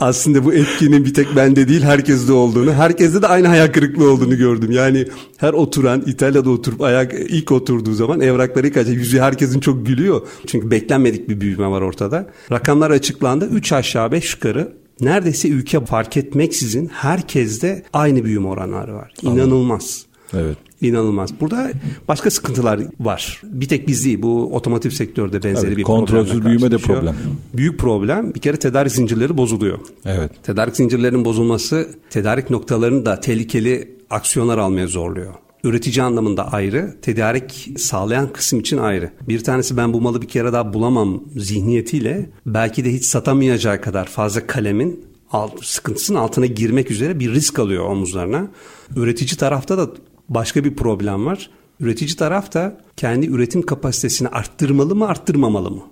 [0.00, 4.36] aslında bu etkinin bir tek bende değil herkeste olduğunu, herkeste de aynı hayal kırıklığı olduğunu
[4.36, 4.70] gördüm.
[4.70, 5.06] Yani
[5.36, 8.96] her oturan İtalya'da oturup ayak ilk oturduğu zaman evrakları kaçacak.
[8.96, 10.26] Yüzü herkesin çok gülüyor.
[10.46, 12.26] Çünkü beklenmedik bir büyüme var ortada.
[12.52, 13.48] Rakamlar açıklandı.
[13.52, 19.12] 3 aşağı 5 yukarı neredeyse ülke fark etmeksizin herkeste aynı büyüme oranları var.
[19.22, 20.06] İnanılmaz.
[20.34, 20.56] Evet.
[20.80, 21.40] İnanılmaz.
[21.40, 21.70] Burada
[22.08, 23.40] başka sıkıntılar var.
[23.44, 24.22] Bir tek biz değil.
[24.22, 27.16] Bu otomotiv sektörde benzeri evet, bir kontrolsüz büyüme de problem.
[27.54, 28.34] Büyük problem.
[28.34, 29.78] Bir kere tedarik zincirleri bozuluyor.
[30.04, 30.30] Evet.
[30.42, 35.34] Tedarik zincirlerinin bozulması tedarik noktalarını da tehlikeli aksiyonlar almaya zorluyor
[35.66, 39.10] üretici anlamında ayrı, tedarik sağlayan kısım için ayrı.
[39.28, 44.06] Bir tanesi ben bu malı bir kere daha bulamam zihniyetiyle belki de hiç satamayacağı kadar
[44.06, 48.48] fazla kalemin alt, sıkıntısının altına girmek üzere bir risk alıyor omuzlarına.
[48.96, 49.90] Üretici tarafta da
[50.28, 51.50] başka bir problem var.
[51.80, 55.82] Üretici taraf da kendi üretim kapasitesini arttırmalı mı arttırmamalı mı?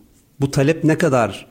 [0.40, 1.46] Bu talep ne kadar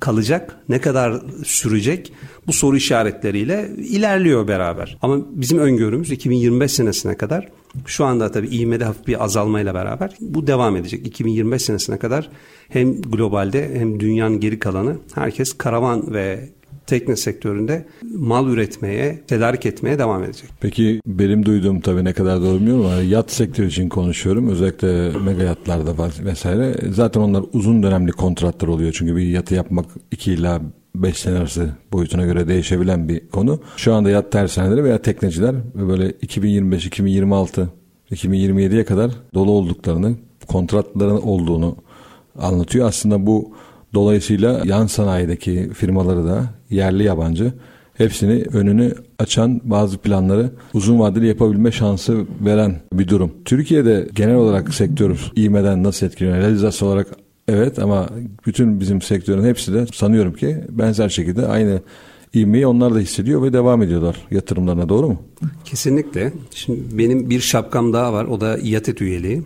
[0.00, 2.12] kalacak, ne kadar sürecek
[2.46, 4.98] bu soru işaretleriyle ilerliyor beraber.
[5.02, 7.48] Ama bizim öngörümüz 2025 senesine kadar
[7.86, 11.06] şu anda tabii ivmede hafif bir azalmayla beraber bu devam edecek.
[11.06, 12.30] 2025 senesine kadar
[12.68, 16.48] hem globalde hem dünyanın geri kalanı herkes karavan ve
[16.86, 20.50] tekne sektöründe mal üretmeye, tedarik etmeye devam edecek.
[20.60, 24.48] Peki benim duyduğum tabii ne kadar doğru bilmiyorum ama yat sektörü için konuşuyorum.
[24.48, 26.76] Özellikle mega yatlarda var vesaire.
[26.90, 28.92] Zaten onlar uzun dönemli kontratlar oluyor.
[28.98, 30.60] Çünkü bir yatı yapmak 2 ila
[30.94, 33.60] 5 sene arası boyutuna göre değişebilen bir konu.
[33.76, 37.68] Şu anda yat tersaneleri veya tekneciler böyle 2025, 2026,
[38.10, 40.14] 2027'ye kadar dolu olduklarını,
[40.46, 41.76] kontratların olduğunu
[42.38, 42.88] anlatıyor.
[42.88, 43.52] Aslında bu
[43.96, 47.52] Dolayısıyla yan sanayideki firmaları da yerli yabancı
[47.94, 53.32] hepsini önünü açan bazı planları uzun vadeli yapabilme şansı veren bir durum.
[53.44, 56.42] Türkiye'de genel olarak sektör iğmeden nasıl etkileniyor?
[56.42, 57.06] Realizas olarak
[57.48, 58.08] evet ama
[58.46, 61.80] bütün bizim sektörün hepsi de sanıyorum ki benzer şekilde aynı
[62.34, 65.22] ivmeyi onlar da hissediyor ve devam ediyorlar yatırımlarına doğru mu?
[65.64, 66.32] Kesinlikle.
[66.54, 69.42] Şimdi benim bir şapkam daha var o da İATET üyeliği.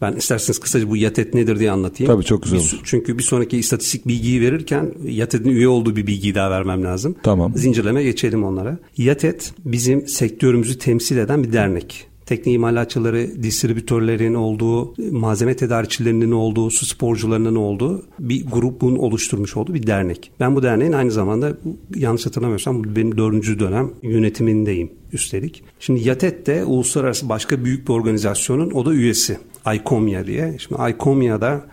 [0.00, 2.12] Ben isterseniz kısaca bu yatet nedir diye anlatayım.
[2.12, 2.80] Tabii çok güzel olur.
[2.84, 7.16] Çünkü bir sonraki istatistik bilgiyi verirken yatetin üye olduğu bir bilgiyi daha vermem lazım.
[7.22, 7.52] Tamam.
[7.56, 8.78] Zincirleme geçelim onlara.
[8.96, 16.86] Yatet bizim sektörümüzü temsil eden bir dernek tekne imalatçıları, distribütörlerin olduğu, malzeme tedarikçilerinin olduğu, su
[16.86, 20.30] sporcularının olduğu bir grubun oluşturmuş olduğu bir dernek.
[20.40, 21.58] Ben bu derneğin aynı zamanda
[21.94, 25.64] yanlış hatırlamıyorsam bu benim dördüncü dönem yönetimindeyim üstelik.
[25.80, 29.38] Şimdi YATET de uluslararası başka büyük bir organizasyonun o da üyesi.
[29.74, 30.56] ICOMIA diye.
[30.58, 31.66] Şimdi ICOMIA'da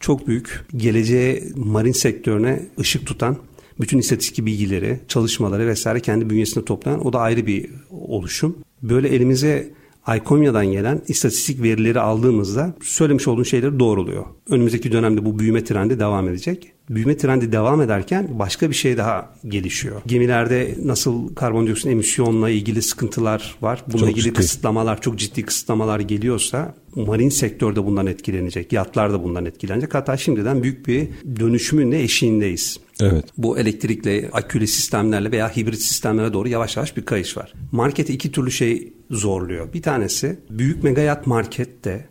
[0.00, 3.36] çok büyük geleceğe marin sektörüne ışık tutan
[3.80, 8.56] bütün istatistik bilgileri, çalışmaları vesaire kendi bünyesinde toplayan o da ayrı bir oluşum.
[8.82, 9.70] Böyle elimize
[10.08, 14.24] Icomya'dan gelen istatistik verileri aldığımızda söylemiş olduğun şeyleri doğruluyor.
[14.48, 16.72] Önümüzdeki dönemde bu büyüme trendi devam edecek.
[16.90, 20.02] Büyüme trendi devam ederken başka bir şey daha gelişiyor.
[20.06, 23.84] Gemilerde nasıl karbondioksit emisyonla ilgili sıkıntılar var.
[23.86, 24.34] Bununla çok ilgili ciddi.
[24.34, 28.72] kısıtlamalar, çok ciddi kısıtlamalar geliyorsa marin sektör de bundan etkilenecek.
[28.72, 29.94] Yatlar da bundan etkilenecek.
[29.94, 31.08] Hatta şimdiden büyük bir
[31.40, 32.80] dönüşümün de eşiğindeyiz.
[33.02, 33.24] Evet.
[33.38, 37.52] Bu elektrikle, akülü sistemlerle veya hibrit sistemlere doğru yavaş yavaş bir kayış var.
[37.72, 39.72] Markete iki türlü şey zorluyor.
[39.72, 42.08] Bir tanesi büyük megayat markette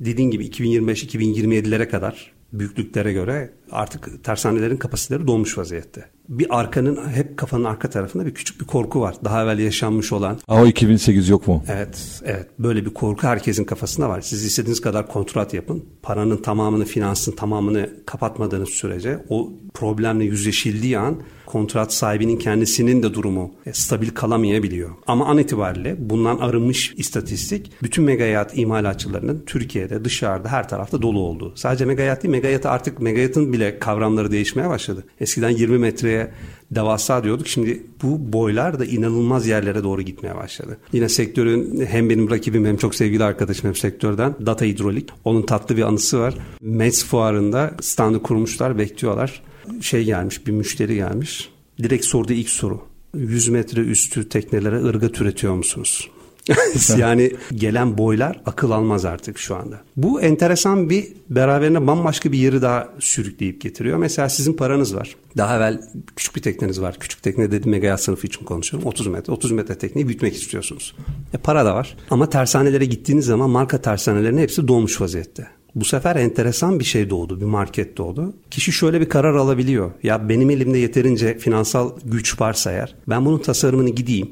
[0.00, 6.08] dediğin gibi 2025-2027'lere kadar büyüklüklere göre artık tersanelerin kapasiteleri dolmuş vaziyette.
[6.32, 9.14] Bir arkanın hep kafanın arka tarafında bir küçük bir korku var.
[9.24, 11.64] Daha evvel yaşanmış olan Ama 2008 yok mu?
[11.68, 12.46] Evet, evet.
[12.58, 14.20] Böyle bir korku herkesin kafasında var.
[14.20, 15.84] Siz istediğiniz kadar kontrat yapın.
[16.02, 21.16] Paranın tamamını, finansın tamamını kapatmadığınız sürece o problemle yüzleşildiği an
[21.52, 24.90] kontrat sahibinin kendisinin de durumu e, stabil kalamayabiliyor.
[25.06, 31.52] Ama an itibariyle bundan arınmış istatistik bütün megayat imalatçılarının Türkiye'de, dışarıda, her tarafta dolu olduğu.
[31.56, 35.04] Sadece megayat değil, megayat artık megayatın bile kavramları değişmeye başladı.
[35.20, 36.30] Eskiden 20 metreye
[36.70, 37.48] devasa diyorduk.
[37.48, 40.78] Şimdi bu boylar da inanılmaz yerlere doğru gitmeye başladı.
[40.92, 45.10] Yine sektörün hem benim rakibim hem çok sevgili arkadaşım hem sektörden Data Hidrolik.
[45.24, 46.34] Onun tatlı bir anısı var.
[46.60, 49.42] METS fuarında standı kurmuşlar, bekliyorlar.
[49.80, 51.50] Şey gelmiş, bir müşteri gelmiş.
[51.82, 52.80] Direkt sorduğu ilk soru.
[53.14, 56.10] 100 metre üstü teknelere ırgat üretiyor musunuz?
[56.96, 59.80] yani gelen boylar akıl almaz artık şu anda.
[59.96, 63.98] Bu enteresan bir beraberine bambaşka bir yeri daha sürükleyip getiriyor.
[63.98, 65.16] Mesela sizin paranız var.
[65.36, 65.82] Daha evvel
[66.16, 66.96] küçük bir tekneniz var.
[67.00, 68.88] Küçük tekne dediğim megayat sınıfı için konuşuyorum.
[68.88, 69.32] 30 metre.
[69.32, 70.94] 30 metre tekneyi büyütmek istiyorsunuz.
[71.34, 71.96] E para da var.
[72.10, 75.48] Ama tersanelere gittiğiniz zaman marka tersanelerinin hepsi dolmuş vaziyette.
[75.74, 78.34] Bu sefer enteresan bir şey doğdu, bir market doğdu.
[78.50, 79.90] Kişi şöyle bir karar alabiliyor.
[80.02, 84.30] Ya benim elimde yeterince finansal güç varsa eğer ben bunun tasarımını gideyim.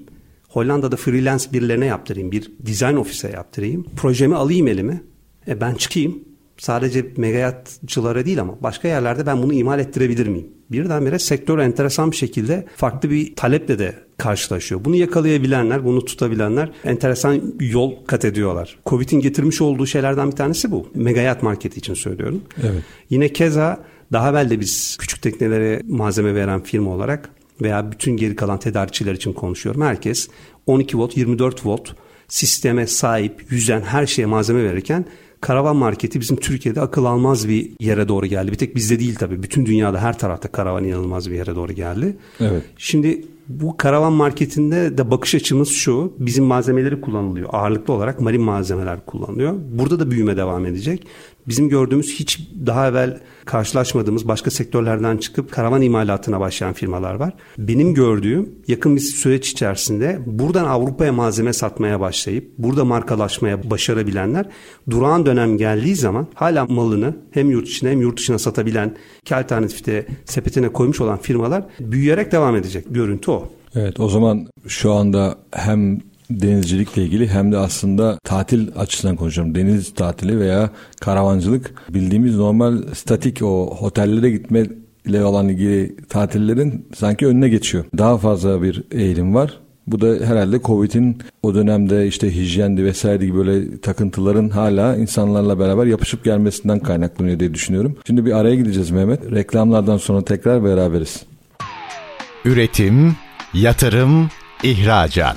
[0.48, 3.86] Hollanda'da freelance birilerine yaptırayım, bir design ofise yaptırayım.
[3.96, 5.02] Projemi alayım elime.
[5.48, 6.24] E ben çıkayım.
[6.58, 10.48] Sadece megayatçılara değil ama başka yerlerde ben bunu imal ettirebilir miyim?
[10.70, 14.84] Birdenbire sektör enteresan bir şekilde farklı bir taleple de karşılaşıyor.
[14.84, 18.78] Bunu yakalayabilenler, bunu tutabilenler enteresan yol kat ediyorlar.
[18.86, 20.88] Covid'in getirmiş olduğu şeylerden bir tanesi bu.
[20.94, 22.42] Megayat marketi için söylüyorum.
[22.62, 22.82] Evet.
[23.10, 27.30] Yine keza daha evvel de biz küçük teknelere malzeme veren firma olarak
[27.62, 29.82] veya bütün geri kalan tedarikçiler için konuşuyorum.
[29.82, 30.28] Herkes
[30.66, 31.94] 12 volt, 24 volt
[32.28, 35.04] sisteme sahip, yüzen her şeye malzeme verirken
[35.40, 38.52] karavan marketi bizim Türkiye'de akıl almaz bir yere doğru geldi.
[38.52, 39.42] Bir tek bizde değil tabii.
[39.42, 42.16] Bütün dünyada her tarafta karavan inanılmaz bir yere doğru geldi.
[42.40, 42.62] Evet.
[42.76, 46.12] Şimdi bu karavan marketinde de bakış açımız şu.
[46.18, 47.48] Bizim malzemeleri kullanılıyor.
[47.52, 49.54] Ağırlıklı olarak marin malzemeler kullanılıyor.
[49.72, 51.06] Burada da büyüme devam edecek.
[51.48, 57.34] Bizim gördüğümüz hiç daha evvel karşılaşmadığımız başka sektörlerden çıkıp karavan imalatına başlayan firmalar var.
[57.58, 64.46] Benim gördüğüm yakın bir süreç içerisinde buradan Avrupa'ya malzeme satmaya başlayıp burada markalaşmaya başarabilenler
[64.90, 70.06] durağan dönem geldiği zaman hala malını hem yurt içine hem yurt dışına satabilen iki alternatifte
[70.24, 72.84] sepetine koymuş olan firmalar büyüyerek devam edecek.
[72.90, 73.48] Görüntü o.
[73.74, 76.00] Evet o zaman şu anda hem
[76.30, 79.54] denizcilikle ilgili hem de aslında tatil açısından konuşuyorum.
[79.54, 84.66] Deniz tatili veya karavancılık bildiğimiz normal statik o otellere gitme
[85.06, 87.84] ile olan ilgili tatillerin sanki önüne geçiyor.
[87.98, 89.60] Daha fazla bir eğilim var.
[89.86, 95.86] Bu da herhalde Covid'in o dönemde işte hijyendi vesaire gibi böyle takıntıların hala insanlarla beraber
[95.86, 97.96] yapışıp gelmesinden kaynaklanıyor diye düşünüyorum.
[98.06, 99.32] Şimdi bir araya gideceğiz Mehmet.
[99.32, 101.22] Reklamlardan sonra tekrar beraberiz.
[102.44, 103.16] Üretim,
[103.54, 104.30] yatırım,
[104.62, 105.36] ihracat.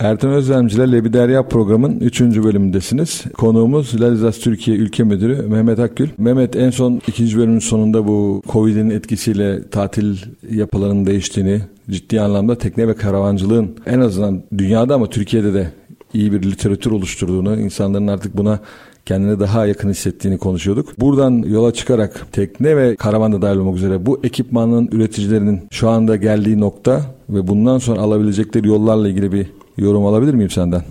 [0.00, 2.20] Ertan Özlemciler Lebiderya programın 3.
[2.20, 3.24] bölümündesiniz.
[3.34, 6.08] Konuğumuz Lalizas Türkiye Ülke Müdürü Mehmet Akgül.
[6.18, 7.36] Mehmet en son 2.
[7.36, 10.16] bölümün sonunda bu Covid'in etkisiyle tatil
[10.50, 15.70] yapılarının değiştiğini, ciddi anlamda tekne ve karavancılığın en azından dünyada ama Türkiye'de de
[16.14, 18.58] iyi bir literatür oluşturduğunu, insanların artık buna
[19.06, 21.00] kendini daha yakın hissettiğini konuşuyorduk.
[21.00, 26.60] Buradan yola çıkarak tekne ve karavanda dahil olmak üzere bu ekipmanın üreticilerinin şu anda geldiği
[26.60, 30.82] nokta ve bundan sonra alabilecekleri yollarla ilgili bir yorum alabilir miyim senden?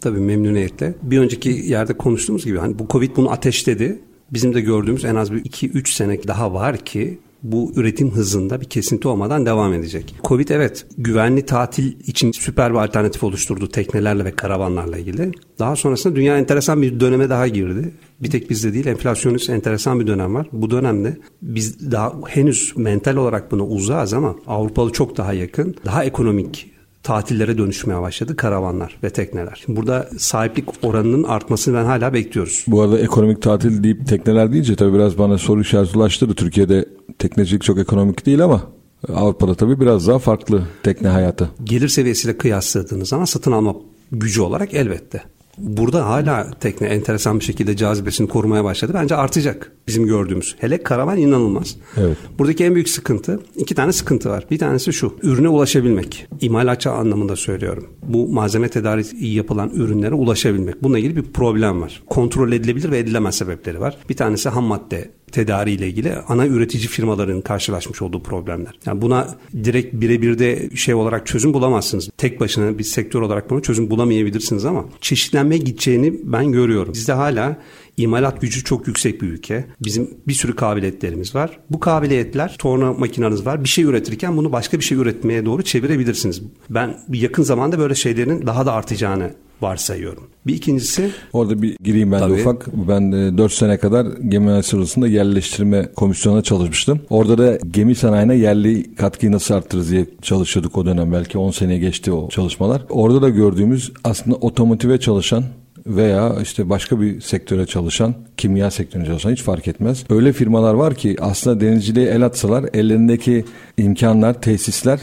[0.00, 0.94] Tabii memnuniyetle.
[1.02, 3.98] Bir önceki yerde konuştuğumuz gibi hani bu Covid bunu ateşledi.
[4.30, 8.66] Bizim de gördüğümüz en az bir 2-3 sene daha var ki bu üretim hızında bir
[8.66, 10.14] kesinti olmadan devam edecek.
[10.24, 15.32] Covid evet güvenli tatil için süper bir alternatif oluşturdu teknelerle ve karavanlarla ilgili.
[15.58, 17.90] Daha sonrasında dünya enteresan bir döneme daha girdi.
[18.20, 20.46] Bir tek bizde değil enflasyonist enteresan bir dönem var.
[20.52, 25.74] Bu dönemde biz daha henüz mental olarak buna uzağız ama Avrupalı çok daha yakın.
[25.84, 26.70] Daha ekonomik
[27.02, 29.62] tatillere dönüşmeye başladı karavanlar ve tekneler.
[29.64, 32.64] Şimdi burada sahiplik oranının artmasını ben hala bekliyoruz.
[32.66, 36.34] Bu arada ekonomik tatil deyip tekneler deyince tabii biraz bana soru işareti ulaştırdı.
[36.34, 36.84] Türkiye'de
[37.18, 38.62] teknecilik çok ekonomik değil ama
[39.08, 41.50] Avrupa'da tabii biraz daha farklı tekne hayatı.
[41.64, 43.74] Gelir seviyesiyle kıyasladığınız zaman satın alma
[44.12, 45.22] gücü olarak elbette.
[45.60, 48.92] Burada hala tekne enteresan bir şekilde cazibesini korumaya başladı.
[48.94, 50.56] Bence artacak bizim gördüğümüz.
[50.58, 51.76] Hele karavan inanılmaz.
[51.96, 52.16] Evet.
[52.38, 54.46] Buradaki en büyük sıkıntı, iki tane sıkıntı var.
[54.50, 56.26] Bir tanesi şu, ürüne ulaşabilmek.
[56.40, 57.86] İmalatçı anlamında söylüyorum.
[58.02, 60.82] Bu malzeme tedariği yapılan ürünlere ulaşabilmek.
[60.82, 62.02] Bununla ilgili bir problem var.
[62.06, 63.96] Kontrol edilebilir ve edilemez sebepleri var.
[64.08, 68.72] Bir tanesi ham madde tedariği ile ilgili ana üretici firmaların karşılaşmış olduğu problemler.
[68.86, 69.28] Yani buna
[69.64, 72.10] direkt birebir de şey olarak çözüm bulamazsınız.
[72.16, 76.94] Tek başına bir sektör olarak bunu çözüm bulamayabilirsiniz ama çeşitlenmeye gideceğini ben görüyorum.
[76.94, 77.56] Bizde hala
[78.02, 79.64] imalat gücü çok yüksek bir ülke.
[79.84, 81.58] Bizim bir sürü kabiliyetlerimiz var.
[81.70, 83.64] Bu kabiliyetler torna makinanız var.
[83.64, 86.42] Bir şey üretirken bunu başka bir şey üretmeye doğru çevirebilirsiniz.
[86.70, 89.30] Ben yakın zamanda böyle şeylerin daha da artacağını
[89.62, 90.22] varsayıyorum.
[90.46, 91.10] Bir ikincisi...
[91.32, 92.36] Orada bir gireyim ben Tabii.
[92.36, 92.66] de ufak.
[92.88, 97.00] Ben de 4 sene kadar gemi sırasında yerleştirme komisyonuna çalışmıştım.
[97.10, 101.12] Orada da gemi sanayine yerli katkıyı nasıl arttırırız diye çalışıyorduk o dönem.
[101.12, 102.82] Belki 10 seneye geçti o çalışmalar.
[102.88, 105.44] Orada da gördüğümüz aslında otomotive çalışan
[105.86, 110.04] veya işte başka bir sektöre çalışan, kimya sektöründe çalışan hiç fark etmez.
[110.10, 113.44] Öyle firmalar var ki aslında denizciliğe el atsalar ellerindeki
[113.76, 115.00] imkanlar, tesisler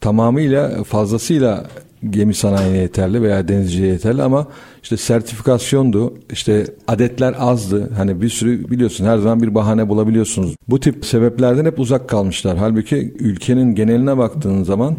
[0.00, 1.66] tamamıyla fazlasıyla
[2.10, 4.46] gemi sanayine yeterli veya denizciye yeterli ama
[4.82, 7.90] işte sertifikasyondu, işte adetler azdı.
[7.96, 10.54] Hani bir sürü biliyorsun her zaman bir bahane bulabiliyorsunuz.
[10.68, 12.58] Bu tip sebeplerden hep uzak kalmışlar.
[12.58, 14.96] Halbuki ülkenin geneline baktığın zaman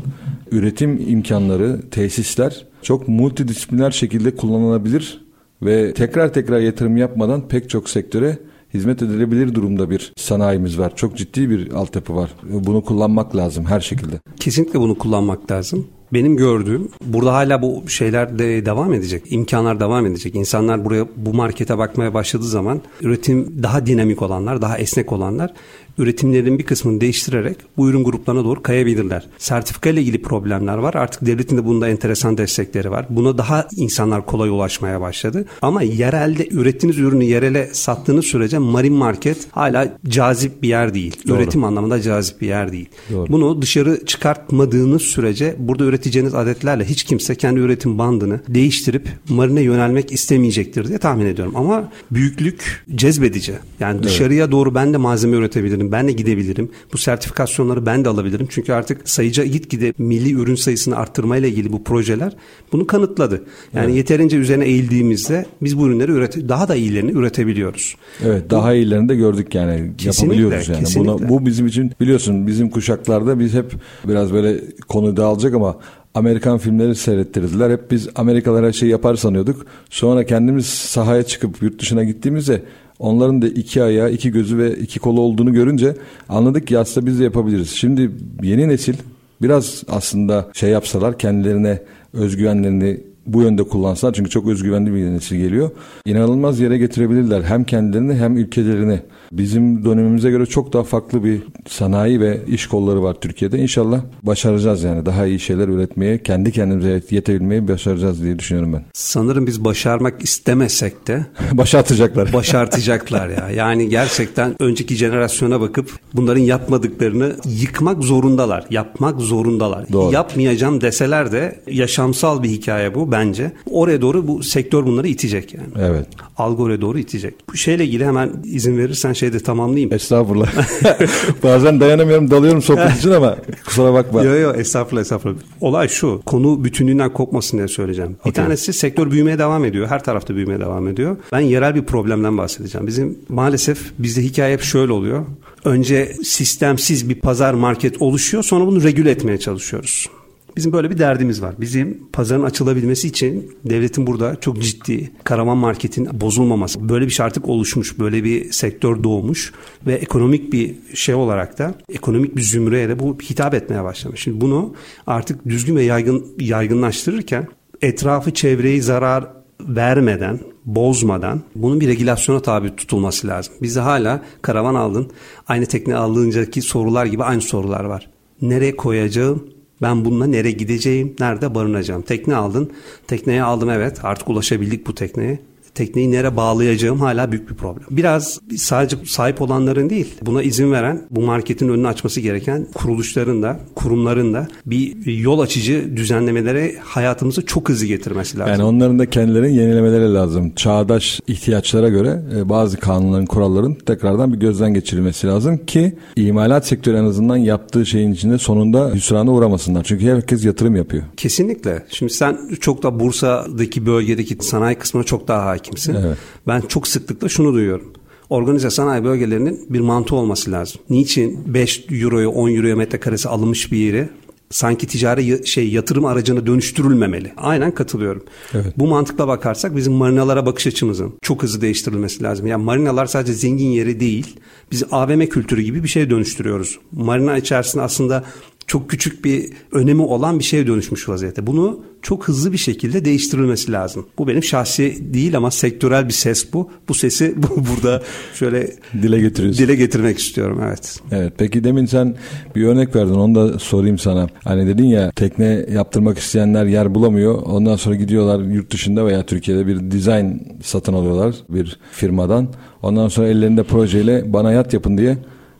[0.52, 5.21] üretim imkanları, tesisler çok multidisipliner şekilde kullanılabilir
[5.64, 8.38] ve tekrar tekrar yatırım yapmadan pek çok sektöre
[8.74, 10.96] hizmet edilebilir durumda bir sanayimiz var.
[10.96, 12.32] Çok ciddi bir altyapı var.
[12.44, 14.16] Bunu kullanmak lazım her şekilde.
[14.40, 15.88] Kesinlikle bunu kullanmak lazım.
[16.14, 19.24] Benim gördüğüm burada hala bu şeyler de devam edecek.
[19.26, 20.36] İmkanlar devam edecek.
[20.36, 25.54] İnsanlar buraya bu markete bakmaya başladığı zaman üretim daha dinamik olanlar, daha esnek olanlar
[26.02, 29.28] üretimlerin bir kısmını değiştirerek bu ürün gruplarına doğru kayabilirler.
[29.38, 30.94] Sertifika ile ilgili problemler var.
[30.94, 33.06] Artık devletin de bunda enteresan destekleri var.
[33.10, 35.46] Buna daha insanlar kolay ulaşmaya başladı.
[35.62, 41.16] Ama yerelde ürettiğiniz ürünü yerele sattığınız sürece marin market hala cazip bir yer değil.
[41.28, 41.38] Doğru.
[41.38, 42.90] Üretim anlamında cazip bir yer değil.
[43.12, 43.32] Doğru.
[43.32, 50.12] Bunu dışarı çıkartmadığınız sürece burada üreteceğiniz adetlerle hiç kimse kendi üretim bandını değiştirip marine yönelmek
[50.12, 51.56] istemeyecektir diye tahmin ediyorum.
[51.56, 53.54] Ama büyüklük cezbedici.
[53.80, 54.04] Yani evet.
[54.04, 56.70] dışarıya doğru ben de malzeme üretebilirim ben de gidebilirim.
[56.94, 58.48] Bu sertifikasyonları ben de alabilirim.
[58.50, 62.36] Çünkü artık sayıca gitgide milli ürün sayısını arttırmayla ilgili bu projeler
[62.72, 63.44] bunu kanıtladı.
[63.74, 63.96] Yani evet.
[63.96, 67.96] yeterince üzerine eğildiğimizde biz bu ürünleri üret daha da iyilerini üretebiliyoruz.
[68.26, 70.80] Evet, daha bu, iyilerini de gördük yani yapabiliyoruz yani.
[70.80, 71.14] Kesinlikle.
[71.14, 73.74] Buna, bu bizim için biliyorsun bizim kuşaklarda biz hep
[74.08, 75.78] biraz böyle konu dağılacak ama
[76.14, 77.72] Amerikan filmleri seyrettirdiler.
[77.72, 79.66] Hep biz Amerikalılar şey yapar sanıyorduk.
[79.90, 82.64] Sonra kendimiz sahaya çıkıp yurt dışına gittiğimizde
[83.02, 85.96] Onların da iki ayağı, iki gözü ve iki kolu olduğunu görünce
[86.30, 87.70] anladık ki aslında biz de yapabiliriz.
[87.70, 88.12] Şimdi
[88.44, 88.96] yeni nesil
[89.42, 91.82] biraz aslında şey yapsalar kendilerine
[92.14, 95.72] özgüvenlerini bu yönde kullansalar çünkü çok özgüvenli bir nesil geliyor.
[96.06, 99.00] İnanılmaz yere getirebilirler hem kendilerini hem ülkelerini.
[99.32, 103.60] Bizim dönemimize göre çok daha farklı bir sanayi ve iş kolları var Türkiye'de.
[103.60, 108.84] İnşallah başaracağız yani daha iyi şeyler üretmeye, kendi kendimize yetebilmeyi başaracağız diye düşünüyorum ben.
[108.94, 112.34] Sanırım biz başarmak istemesek de başartacaklar.
[112.42, 113.50] Başartacaklar ya.
[113.50, 118.66] Yani gerçekten önceki jenerasyona bakıp bunların yapmadıklarını yıkmak zorundalar.
[118.70, 119.92] Yapmak zorundalar.
[119.92, 120.14] Doğru.
[120.14, 123.52] Yapmayacağım deseler de yaşamsal bir hikaye bu bence.
[123.72, 125.68] Oraya doğru bu sektör bunları itecek yani.
[125.80, 126.08] Evet.
[126.38, 127.34] Algı oraya doğru itecek.
[127.52, 129.94] Bu şeyle ilgili hemen izin verirsen şeyde tamamlayayım.
[129.94, 130.54] Estağfurullah.
[131.44, 134.24] Bazen dayanamıyorum dalıyorum sohbet için ama kusura bakma.
[134.24, 135.40] Yok yok estağfurullah estağfurullah.
[135.62, 138.16] Olay şu konu bütünlüğünden kopmasın diye söyleyeceğim.
[138.20, 138.30] Okay.
[138.30, 139.88] Bir tanesi sektör büyümeye devam ediyor.
[139.88, 141.18] Her tarafta büyümeye devam ediyor.
[141.32, 142.88] Ben yerel bir problemden bahsedeceğim.
[142.88, 145.26] Bizim maalesef bizde hikaye hep şöyle oluyor.
[145.66, 150.10] Önce sistemsiz bir pazar market oluşuyor sonra bunu regüle etmeye çalışıyoruz.
[150.56, 151.56] Bizim böyle bir derdimiz var.
[151.60, 156.90] Bizim pazarın açılabilmesi için devletin burada çok ciddi karavan marketin bozulmaması.
[156.90, 158.00] Böyle bir şey artık oluşmuş.
[158.00, 159.54] Böyle bir sektör doğmuş
[159.88, 164.22] ve ekonomik bir şey olarak da ekonomik bir zümreye de bu hitap etmeye başlamış.
[164.22, 164.74] Şimdi bunu
[165.08, 167.48] artık düzgün ve yaygın yaygınlaştırırken
[167.82, 169.28] etrafı çevreyi zarar
[169.62, 173.54] vermeden, bozmadan bunun bir regülasyona tabi tutulması lazım.
[173.62, 175.12] Bizde hala karavan aldın,
[175.48, 178.10] aynı tekne aldığıncaki sorular gibi aynı sorular var.
[178.42, 179.48] Nereye koyacağım?
[179.82, 181.16] Ben bununla nereye gideceğim?
[181.20, 182.02] Nerede barınacağım?
[182.02, 182.72] Tekne aldın.
[183.08, 184.06] Tekneye aldım evet.
[184.06, 185.40] Artık ulaşabildik bu tekneye
[185.76, 187.86] tekneyi nereye bağlayacağım hala büyük bir problem.
[187.92, 193.60] Biraz sadece sahip olanların değil, buna izin veren, bu marketin önünü açması gereken kuruluşların da,
[193.76, 198.52] kurumların da bir yol açıcı düzenlemelere hayatımızı çok hızlı getirmesi lazım.
[198.54, 200.52] Yani onların da kendilerini yenilemeleri lazım.
[200.56, 206.98] Çağdaş ihtiyaçlara göre e, bazı kanunların, kuralların tekrardan bir gözden geçirilmesi lazım ki imalat sektörü
[206.98, 209.84] en azından yaptığı şeyin içinde sonunda hüsrana uğramasınlar.
[209.84, 211.04] Çünkü herkes yatırım yapıyor.
[211.18, 211.86] Kesinlikle.
[211.90, 215.96] Şimdi sen çok da Bursa'daki bölgedeki sanayi kısmına çok daha hakim hakimsin.
[215.96, 216.18] Evet.
[216.48, 217.94] Ben çok sıklıkla şunu duyuyorum.
[218.30, 220.82] Organize sanayi bölgelerinin bir mantığı olması lazım.
[220.90, 224.10] Niçin 5 euroya 10 euroya metrekaresi alınmış bir yeri
[224.50, 227.34] sanki ticari şey yatırım aracına dönüştürülmemeli.
[227.38, 228.24] Aynen katılıyorum.
[228.54, 228.74] Evet.
[228.78, 232.48] Bu mantıkla bakarsak bizim marinalara bakış açımızın çok hızlı değiştirilmesi lazım.
[232.48, 234.40] Yani marinalar sadece zengin yeri değil.
[234.72, 236.80] Biz AVM kültürü gibi bir şey dönüştürüyoruz.
[236.92, 238.24] Marina içerisinde aslında
[238.72, 241.48] çok küçük bir önemi olan bir şeye dönüşmüş vaziyette.
[241.48, 244.06] Bunu çok hızlı bir şekilde değiştirilmesi lazım.
[244.18, 246.70] Bu benim şahsi değil ama sektörel bir ses bu.
[246.90, 248.02] Bu sesi bu, burada
[248.34, 249.66] şöyle dile getiriyorsun.
[249.66, 251.00] Dile getirmek istiyorum evet.
[251.12, 252.16] Evet peki demin sen
[252.56, 254.28] bir örnek verdin onu da sorayım sana.
[254.44, 257.42] Hani dedin ya tekne yaptırmak isteyenler yer bulamıyor.
[257.42, 262.48] Ondan sonra gidiyorlar yurt dışında veya Türkiye'de bir dizayn satın alıyorlar bir firmadan.
[262.82, 265.18] Ondan sonra ellerinde projeyle bana yat yapın diye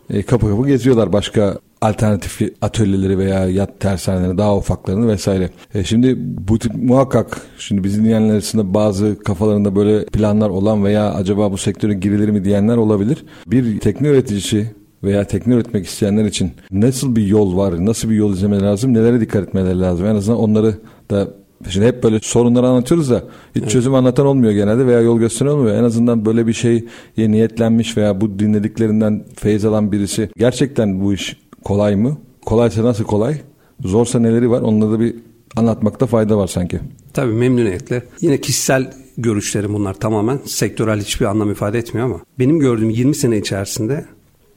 [0.10, 5.50] e, kapı kapı geziyorlar başka alternatif atölyeleri veya yat tersaneleri daha ufaklarını vesaire.
[5.74, 11.14] E şimdi bu tip muhakkak şimdi bizim dinleyenler arasında bazı kafalarında böyle planlar olan veya
[11.14, 13.26] acaba bu sektöre girilir mi diyenler olabilir.
[13.48, 14.72] Bir tekne üreticisi
[15.04, 19.22] veya tekne üretmek isteyenler için nasıl bir yol var, nasıl bir yol izlemeleri lazım, nelere
[19.22, 20.06] dikkat etmeleri lazım.
[20.06, 20.76] En azından onları
[21.12, 21.28] da
[21.70, 23.24] Şimdi hep böyle sorunları anlatıyoruz da
[23.56, 23.72] hiç evet.
[23.72, 25.76] çözüm anlatan olmuyor genelde veya yol gösteren olmuyor.
[25.76, 26.86] En azından böyle bir şey
[27.18, 32.18] niyetlenmiş veya bu dinlediklerinden feyiz alan birisi gerçekten bu iş kolay mı?
[32.46, 33.42] Kolaysa nasıl kolay?
[33.86, 34.62] Zorsa neleri var?
[34.62, 35.16] Onları da bir
[35.56, 36.80] anlatmakta fayda var sanki.
[37.14, 38.04] Tabii memnuniyetle.
[38.22, 40.40] Yine kişisel görüşlerim bunlar tamamen.
[40.46, 44.06] Sektörel hiçbir anlam ifade etmiyor ama benim gördüğüm 20 sene içerisinde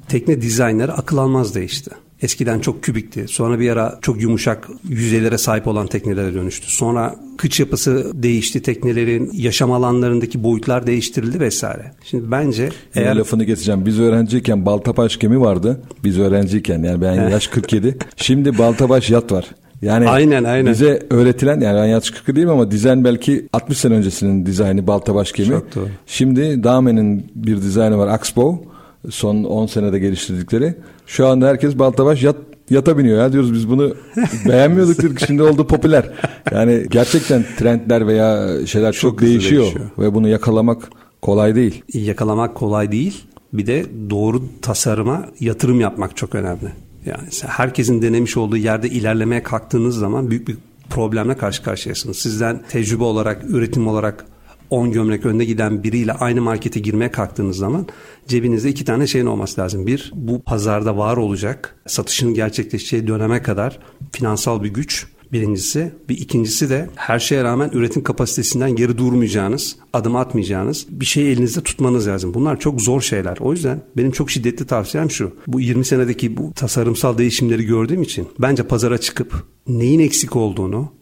[0.09, 1.91] tekne dizaynları akıl almaz değişti.
[2.25, 3.29] Eskiden çok kübikti.
[3.29, 6.71] Sonra bir ara çok yumuşak yüzeylere sahip olan teknelere dönüştü.
[6.71, 8.63] Sonra kıç yapısı değişti.
[8.63, 11.93] Teknelerin yaşam alanlarındaki boyutlar değiştirildi vesaire.
[12.05, 13.03] Şimdi bence eğer...
[13.05, 13.87] Yine lafını getireceğim.
[13.87, 15.81] Biz öğrenciyken Baltabaş gemi vardı.
[16.05, 17.99] Biz öğrenciyken yani ben yaş 47.
[18.17, 19.47] Şimdi Baltabaş yat var.
[19.83, 20.73] Yani aynen, aynen.
[20.73, 25.33] bize öğretilen yani ben yaş 40 değilim ama dizayn belki 60 sene öncesinin dizaynı Baltabaş
[25.33, 25.49] gemi.
[25.49, 25.89] Çok doğru.
[26.07, 28.74] Şimdi Damen'in bir dizaynı var Axbow
[29.11, 30.75] son 10 senede geliştirdikleri.
[31.07, 32.37] Şu anda herkes Baltabaş yat
[32.71, 33.95] yata biniyor ya diyoruz biz bunu
[34.49, 36.11] beğenmiyorduk şimdi oldu popüler.
[36.53, 40.91] Yani gerçekten trendler veya şeyler çok, çok değişiyor, değişiyor ve bunu yakalamak
[41.23, 41.83] kolay değil.
[41.95, 43.25] Yakalamak kolay değil.
[43.53, 46.73] Bir de doğru tasarıma yatırım yapmak çok önemli.
[47.07, 50.57] Yani herkesin denemiş olduğu yerde ilerlemeye kalktığınız zaman büyük bir
[50.91, 52.19] problemle karşı karşıyasınız.
[52.19, 54.25] Sizden tecrübe olarak, üretim olarak
[54.71, 57.87] 10 gömlek önde giden biriyle aynı markete girmeye kalktığınız zaman
[58.29, 59.87] cebinizde iki tane şeyin olması lazım.
[59.87, 63.79] Bir, bu pazarda var olacak, satışın gerçekleşeceği döneme kadar
[64.13, 65.93] finansal bir güç birincisi.
[66.09, 71.61] Bir ikincisi de her şeye rağmen üretim kapasitesinden geri durmayacağınız, adım atmayacağınız bir şeyi elinizde
[71.61, 72.35] tutmanız lazım.
[72.35, 73.37] Bunlar çok zor şeyler.
[73.41, 75.37] O yüzden benim çok şiddetli tavsiyem şu.
[75.47, 80.93] Bu 20 senedeki bu tasarımsal değişimleri gördüğüm için bence pazara çıkıp neyin eksik olduğunu,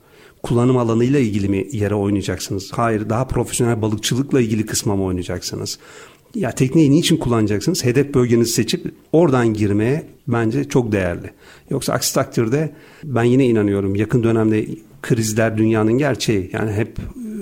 [0.43, 2.73] kullanım alanıyla ilgili mi yere oynayacaksınız?
[2.73, 5.79] Hayır, daha profesyonel balıkçılıkla ilgili kısma mı oynayacaksınız?
[6.35, 7.85] Ya tekneyi niçin kullanacaksınız?
[7.85, 11.31] Hedef bölgenizi seçip oradan girmeye bence çok değerli.
[11.71, 12.73] Yoksa aksi takdirde
[13.05, 14.67] ben yine inanıyorum yakın dönemde
[15.03, 16.51] krizler dünyanın gerçeği.
[16.53, 16.97] Yani hep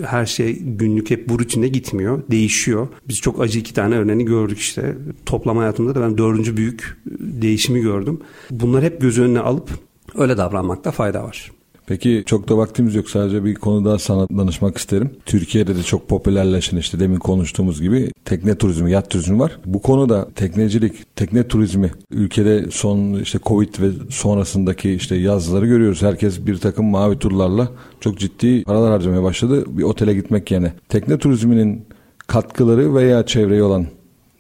[0.07, 2.23] her şey günlük hep bu rutinde gitmiyor.
[2.31, 2.89] Değişiyor.
[3.09, 4.97] Biz çok acı iki tane örneğini gördük işte.
[5.27, 8.21] Toplam hayatımda da ben dördüncü büyük değişimi gördüm.
[8.51, 9.71] Bunlar hep göz önüne alıp
[10.15, 11.51] öyle davranmakta fayda var.
[11.91, 13.11] Peki çok da vaktimiz yok.
[13.11, 15.11] Sadece bir konu daha sana danışmak isterim.
[15.27, 19.59] Türkiye'de de çok popülerleşen işte demin konuştuğumuz gibi tekne turizmi, yat turizmi var.
[19.67, 26.03] Bu konuda teknecilik, tekne turizmi ülkede son işte Covid ve sonrasındaki işte yazları görüyoruz.
[26.03, 27.69] Herkes bir takım mavi turlarla
[28.01, 29.65] çok ciddi paralar harcamaya başladı.
[29.69, 30.73] Bir otele gitmek yerine.
[30.89, 31.85] Tekne turizminin
[32.27, 33.87] katkıları veya çevreye olan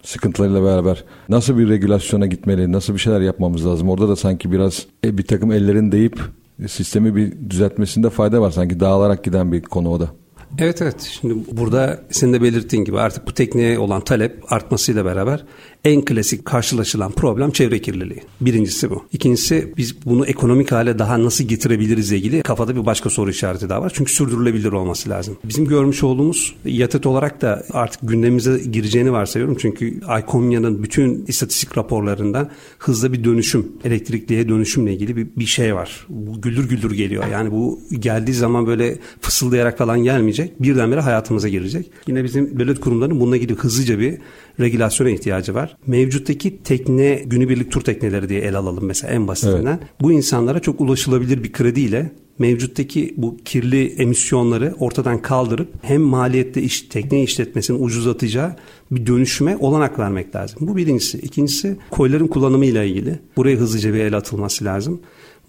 [0.03, 3.89] sıkıntılarıyla beraber nasıl bir regülasyona gitmeli, nasıl bir şeyler yapmamız lazım?
[3.89, 6.21] Orada da sanki biraz e, bir takım ellerin deyip
[6.69, 8.51] sistemi bir düzeltmesinde fayda var.
[8.51, 10.11] Sanki dağılarak giden bir konu o da.
[10.59, 11.01] Evet evet.
[11.21, 15.45] Şimdi burada senin de belirttiğin gibi artık bu tekneye olan talep artmasıyla beraber
[15.85, 18.23] en klasik karşılaşılan problem çevre kirliliği.
[18.41, 19.05] Birincisi bu.
[19.13, 23.83] İkincisi biz bunu ekonomik hale daha nasıl getirebiliriz ilgili kafada bir başka soru işareti daha
[23.83, 23.93] var.
[23.95, 25.39] Çünkü sürdürülebilir olması lazım.
[25.45, 29.57] Bizim görmüş olduğumuz yatıt olarak da artık gündemimize gireceğini varsayıyorum.
[29.61, 36.07] Çünkü ICOMYA'nın bütün istatistik raporlarında hızlı bir dönüşüm, elektrikliye dönüşümle ilgili bir, bir şey var.
[36.09, 37.25] Bu güldür güldür geliyor.
[37.33, 40.63] Yani bu geldiği zaman böyle fısıldayarak falan gelmeyecek.
[40.63, 41.91] Birdenbire hayatımıza girecek.
[42.07, 44.19] Yine bizim devlet kurumlarının bununla ilgili hızlıca bir
[44.61, 45.77] regülasyona ihtiyacı var.
[45.87, 49.79] Mevcuttaki tekne, günübirlik tur tekneleri diye el alalım mesela en basitinden.
[49.81, 50.01] Evet.
[50.01, 56.83] Bu insanlara çok ulaşılabilir bir krediyle mevcuttaki bu kirli emisyonları ortadan kaldırıp hem maliyette iş,
[56.83, 58.57] tekne işletmesini ucuzlatacağı
[58.91, 60.59] bir dönüşüme olanak vermek lazım.
[60.61, 61.19] Bu birincisi.
[61.19, 63.19] İkincisi koyların kullanımıyla ilgili.
[63.37, 65.01] Buraya hızlıca bir el atılması lazım.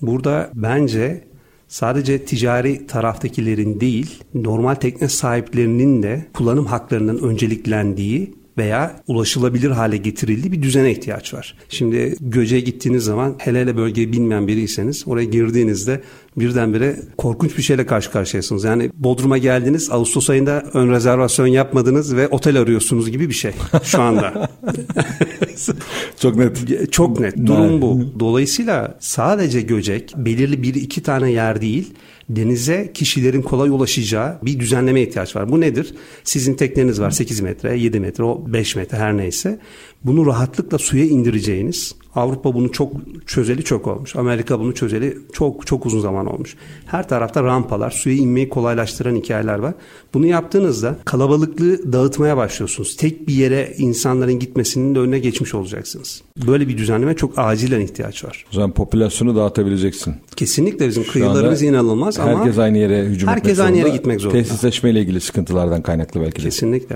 [0.01, 1.23] Burada bence
[1.67, 10.51] sadece ticari taraftakilerin değil, normal tekne sahiplerinin de kullanım haklarının önceliklendiği veya ulaşılabilir hale getirildiği
[10.51, 11.57] bir düzene ihtiyaç var.
[11.69, 16.01] Şimdi Göce'ye gittiğiniz zaman hele hele bölgeyi bilmeyen biriyseniz oraya girdiğinizde
[16.37, 18.63] birdenbire korkunç bir şeyle karşı karşıyasınız.
[18.63, 23.51] Yani Bodrum'a geldiniz Ağustos ayında ön rezervasyon yapmadınız ve otel arıyorsunuz gibi bir şey
[23.83, 24.49] şu anda.
[26.19, 26.91] Çok net.
[26.91, 27.37] Çok net.
[27.45, 28.19] Durum bu.
[28.19, 31.93] Dolayısıyla sadece Göcek belirli bir iki tane yer değil
[32.35, 35.51] denize kişilerin kolay ulaşacağı bir düzenleme ihtiyaç var.
[35.51, 35.93] Bu nedir?
[36.23, 39.59] Sizin tekneniz var 8 metre, 7 metre, o 5 metre her neyse.
[40.03, 42.93] Bunu rahatlıkla suya indireceğiniz Avrupa bunu çok
[43.27, 44.15] çözeli çok olmuş.
[44.15, 46.55] Amerika bunu çözeli çok çok uzun zaman olmuş.
[46.85, 49.73] Her tarafta rampalar, suya inmeyi kolaylaştıran hikayeler var.
[50.13, 52.95] Bunu yaptığınızda kalabalıklığı dağıtmaya başlıyorsunuz.
[52.95, 56.21] Tek bir yere insanların gitmesinin de önüne geçmiş olacaksınız.
[56.47, 58.45] Böyle bir düzenleme çok acilen ihtiyaç var.
[58.51, 60.15] O zaman popülasyonu dağıtabileceksin.
[60.35, 64.43] Kesinlikle bizim kıyılarımız inanılmaz herkes ama herkes aynı yere hücum herkes aynı yere gitmek zorunda.
[64.43, 66.43] Tesisleşme ile ilgili sıkıntılardan kaynaklı belki de.
[66.43, 66.95] Kesinlikle.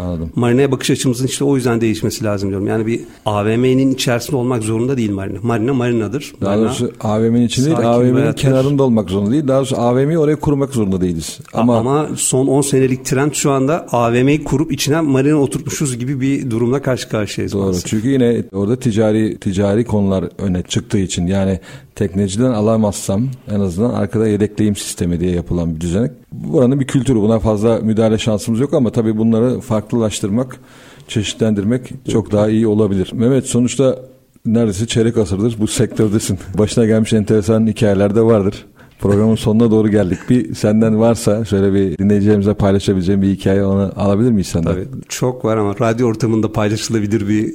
[0.00, 0.32] Anladım.
[0.36, 2.66] Marina'ya bakış açımızın işte o yüzden değişmesi lazım diyorum.
[2.66, 5.38] Yani bir AVM'nin içerisinde olmak zorunda değil marina.
[5.42, 6.32] Marina marinadır.
[6.40, 9.48] Daha marina, doğrusu AVM'nin içinde değil, AVM'nin kenarında olmak zorunda değil.
[9.48, 11.38] Daha doğrusu AVM'yi oraya kurmak zorunda değiliz.
[11.52, 16.50] Ama, ama son 10 senelik trend şu anda AVM'yi kurup içine marina oturtmuşuz gibi bir
[16.50, 17.52] durumla karşı karşıyayız.
[17.52, 17.62] Doğru.
[17.62, 17.86] Maalesef.
[17.86, 21.60] Çünkü yine orada ticari ticari konular öne çıktığı için yani
[22.00, 26.10] tekneciden alamazsam en azından arkada yedekleyim sistemi diye yapılan bir düzenek.
[26.32, 27.20] Buranın bir kültürü.
[27.20, 30.60] Buna fazla müdahale şansımız yok ama tabii bunları farklılaştırmak,
[31.08, 33.10] çeşitlendirmek çok daha iyi olabilir.
[33.12, 33.98] Mehmet sonuçta
[34.46, 36.38] neredeyse çeyrek asırdır bu sektördesin.
[36.58, 38.66] Başına gelmiş enteresan hikayeler de vardır.
[39.00, 40.18] Programın sonuna doğru geldik.
[40.30, 44.74] Bir senden varsa şöyle bir dinleyicilerimize paylaşabileceğim bir hikaye onu alabilir miyiz senden?
[44.74, 47.44] Tabii çok var ama radyo ortamında paylaşılabilir bir...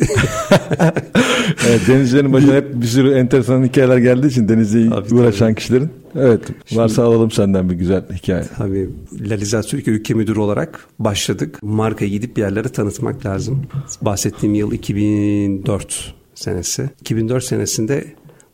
[1.67, 5.55] evet, denizcilerin başına hep bir sürü enteresan hikayeler geldiği için denizle uğraşan tabii.
[5.55, 5.89] kişilerin.
[6.15, 8.43] Evet Şimdi, varsa alalım senden bir güzel hikaye.
[8.57, 8.89] Tabii
[9.19, 11.59] Laliza Türkiye Ülke Müdürü olarak başladık.
[11.61, 13.61] Markayı gidip bir yerlere tanıtmak lazım.
[14.01, 16.89] Bahsettiğim yıl 2004 senesi.
[17.01, 18.05] 2004 senesinde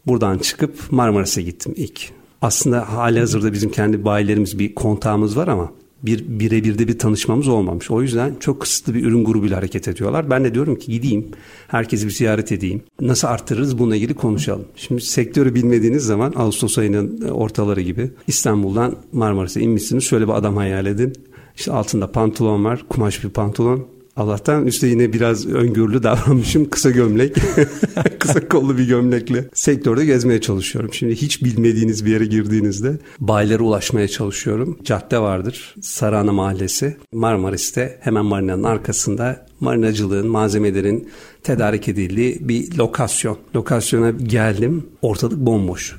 [0.07, 5.71] buradan çıkıp Marmaris'e gittim ilk aslında hali hazırda bizim kendi bayilerimiz bir kontağımız var ama
[6.03, 7.91] bir birebir de bir tanışmamız olmamış.
[7.91, 10.29] O yüzden çok kısıtlı bir ürün grubuyla hareket ediyorlar.
[10.29, 11.27] Ben de diyorum ki gideyim,
[11.67, 12.81] herkesi bir ziyaret edeyim.
[13.01, 14.65] Nasıl arttırırız bununla ilgili konuşalım.
[14.75, 20.03] Şimdi sektörü bilmediğiniz zaman Ağustos ayının ortaları gibi İstanbul'dan Marmaris'e inmişsiniz.
[20.03, 21.13] Şöyle bir adam hayal edin.
[21.57, 23.87] İşte altında pantolon var, kumaş bir pantolon.
[24.15, 26.69] Allah'tan üstte yine biraz öngörülü davranmışım.
[26.69, 27.35] Kısa gömlek,
[28.19, 30.93] kısa kollu bir gömlekle sektörde gezmeye çalışıyorum.
[30.93, 34.79] Şimdi hiç bilmediğiniz bir yere girdiğinizde bayilere ulaşmaya çalışıyorum.
[34.83, 35.75] Cadde vardır.
[35.81, 36.97] Sarıana Mahallesi.
[37.13, 41.09] Marmaris'te hemen marinanın arkasında marinacılığın, malzemelerin
[41.43, 43.37] tedarik edildiği bir lokasyon.
[43.55, 44.87] Lokasyona geldim.
[45.01, 45.95] Ortalık bomboş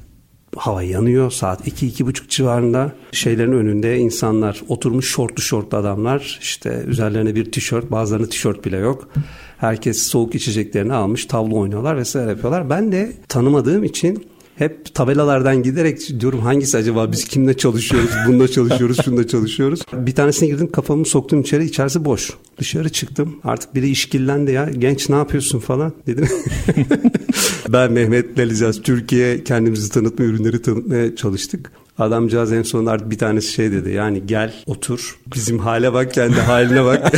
[0.57, 7.53] hava yanıyor saat 2-2.30 civarında şeylerin önünde insanlar oturmuş şortlu şortlu adamlar işte üzerlerine bir
[7.53, 9.09] tişört bazılarında tişört bile yok.
[9.59, 12.71] Herkes soğuk içeceklerini almış tavla oynuyorlar vesaire yapıyorlar.
[12.71, 14.27] Ben de tanımadığım için
[14.63, 19.81] hep tabelalardan giderek diyorum hangisi acaba biz kimle çalışıyoruz, bunda çalışıyoruz, şunda çalışıyoruz.
[19.93, 22.31] Bir tanesine girdim kafamı soktum içeri içerisi boş.
[22.59, 26.29] Dışarı çıktım artık biri işkillendi ya genç ne yapıyorsun falan dedim.
[27.69, 31.73] ben Mehmet Lalizaz Türkiye kendimizi tanıtma ürünleri tanıtmaya çalıştık.
[31.99, 33.91] Adamcağız en son artık bir tanesi şey dedi.
[33.91, 37.13] Yani gel otur bizim hale bak kendi haline bak.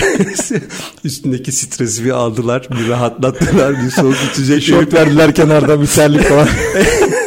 [1.05, 2.69] Üstündeki stresi bir aldılar.
[2.71, 3.85] Bir rahatlattılar.
[3.85, 4.63] Bir soğuk içecek.
[4.63, 6.49] Şort verdiler kenarda bir terlik falan.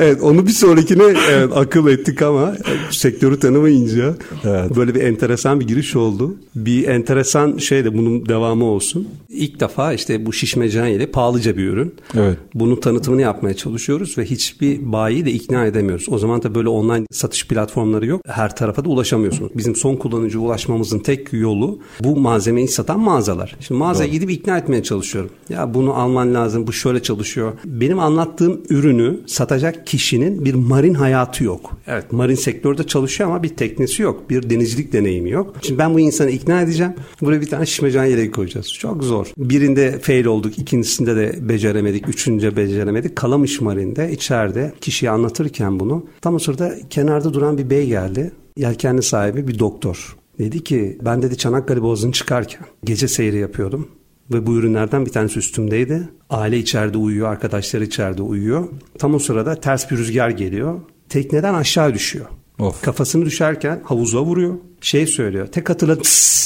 [0.00, 2.54] evet onu bir sonrakine evet, akıl ettik ama
[2.90, 4.76] sektörü tanımayınca evet.
[4.76, 6.36] böyle bir enteresan bir giriş oldu.
[6.54, 9.08] Bir enteresan şey de bunun devamı olsun.
[9.30, 11.94] İlk defa işte bu şişme ile pahalıca bir ürün.
[12.14, 12.38] Evet.
[12.54, 16.06] Bunun tanıtımını yapmaya çalışıyoruz ve hiçbir bayi de ikna edemiyoruz.
[16.08, 18.20] O zaman da böyle online satış platformları yok.
[18.26, 19.50] Her tarafa da ulaşamıyorsunuz.
[19.54, 23.56] Bizim son kullanıcı ulaşmamızın tek yolu bu malzemeyi satan mağazalar.
[23.60, 24.12] Şimdi mağazaya Doğru.
[24.12, 25.30] gidip ikna etmeye çalışıyorum.
[25.48, 27.52] Ya bunu alman lazım, bu şöyle çalışıyor.
[27.64, 31.76] Benim anlattığım ürünü satacak kişinin bir marin hayatı yok.
[31.86, 34.30] Evet marin sektörde çalışıyor ama bir teknesi yok.
[34.30, 35.54] Bir denizcilik deneyimi yok.
[35.62, 36.92] Şimdi ben bu insanı ikna edeceğim.
[37.20, 38.72] Buraya bir tane şişmecan yeleği koyacağız.
[38.72, 39.19] Çok zor.
[39.36, 43.16] Birinde fail olduk, ikincisinde de beceremedik, üçüncü beceremedik.
[43.16, 48.32] Kalamış Marine'de içeride kişiye anlatırken bunu tam o sırada kenarda duran bir bey geldi.
[48.56, 50.16] Yelkenli sahibi bir doktor.
[50.38, 53.88] Dedi ki ben dedi Çanakkale Boğazı'nı çıkarken gece seyri yapıyordum
[54.32, 56.08] ve bu ürünlerden bir tanesi üstümdeydi.
[56.30, 58.68] Aile içeride uyuyor, arkadaşları içeride uyuyor.
[58.98, 60.80] Tam o sırada ters bir rüzgar geliyor.
[61.08, 62.26] Tekneden aşağı düşüyor.
[62.60, 62.82] Of.
[62.82, 64.54] Kafasını düşerken havuza vuruyor.
[64.80, 65.46] Şey söylüyor.
[65.46, 66.02] Tek hatırladı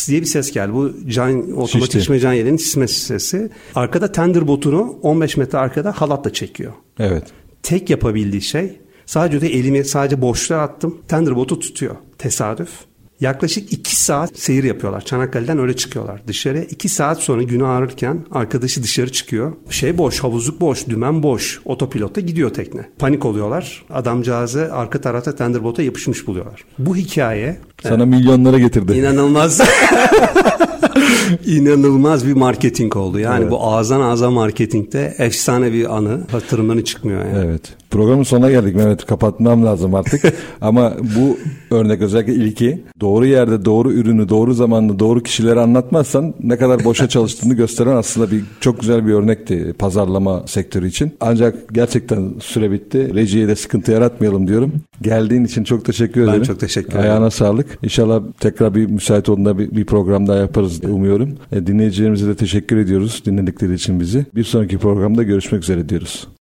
[0.08, 0.72] diye bir ses geldi.
[0.74, 3.50] Bu can, otomatik içme can yeleğinin sisme sesi.
[3.74, 6.72] Arkada tender botunu 15 metre arkada halatla çekiyor.
[6.98, 7.24] Evet.
[7.62, 10.98] Tek yapabildiği şey sadece de elimi sadece boşluğa attım.
[11.08, 11.96] Tender botu tutuyor.
[12.18, 12.70] Tesadüf.
[13.20, 15.00] Yaklaşık iki saat seyir yapıyorlar.
[15.00, 16.58] Çanakkale'den öyle çıkıyorlar dışarı.
[16.70, 19.52] iki saat sonra günü ağrırken arkadaşı dışarı çıkıyor.
[19.70, 21.60] Şey boş, havuzluk boş, dümen boş.
[21.64, 22.88] Otopilotta gidiyor tekne.
[22.98, 23.84] Panik oluyorlar.
[23.90, 26.64] Adamcağızı arka tarafta tenderbota yapışmış buluyorlar.
[26.78, 27.58] Bu hikaye...
[27.82, 28.92] Sana e, milyonlara getirdi.
[28.92, 29.60] İnanılmaz.
[31.46, 33.18] İnanılmaz bir marketing oldu.
[33.18, 33.50] Yani evet.
[33.50, 36.20] bu ağızdan ağza marketingte efsane bir anı.
[36.32, 37.44] Hatırımdan çıkmıyor yani.
[37.46, 37.62] Evet.
[37.90, 39.06] Programın sonuna geldik Mehmet.
[39.06, 40.22] Kapatmam lazım artık.
[40.60, 41.38] Ama bu
[41.76, 47.08] örnek özellikle ilki doğru yerde doğru ürünü doğru zamanda doğru kişilere anlatmazsan ne kadar boşa
[47.08, 51.12] çalıştığını gösteren aslında bir çok güzel bir örnekti pazarlama sektörü için.
[51.20, 53.14] Ancak gerçekten süre bitti.
[53.14, 54.72] Rejiye de sıkıntı yaratmayalım diyorum.
[55.02, 56.38] Geldiğin için çok teşekkür ederim.
[56.40, 57.04] Ben çok teşekkür ederim.
[57.04, 57.78] Ayağına sağlık.
[57.82, 61.34] İnşallah tekrar bir müsait olduğunda bir, bir program daha yaparız umuyorum.
[61.52, 64.26] E, dinleyicilerimize de teşekkür ediyoruz dinledikleri için bizi.
[64.34, 66.28] Bir sonraki programda görüşmek üzere diyoruz.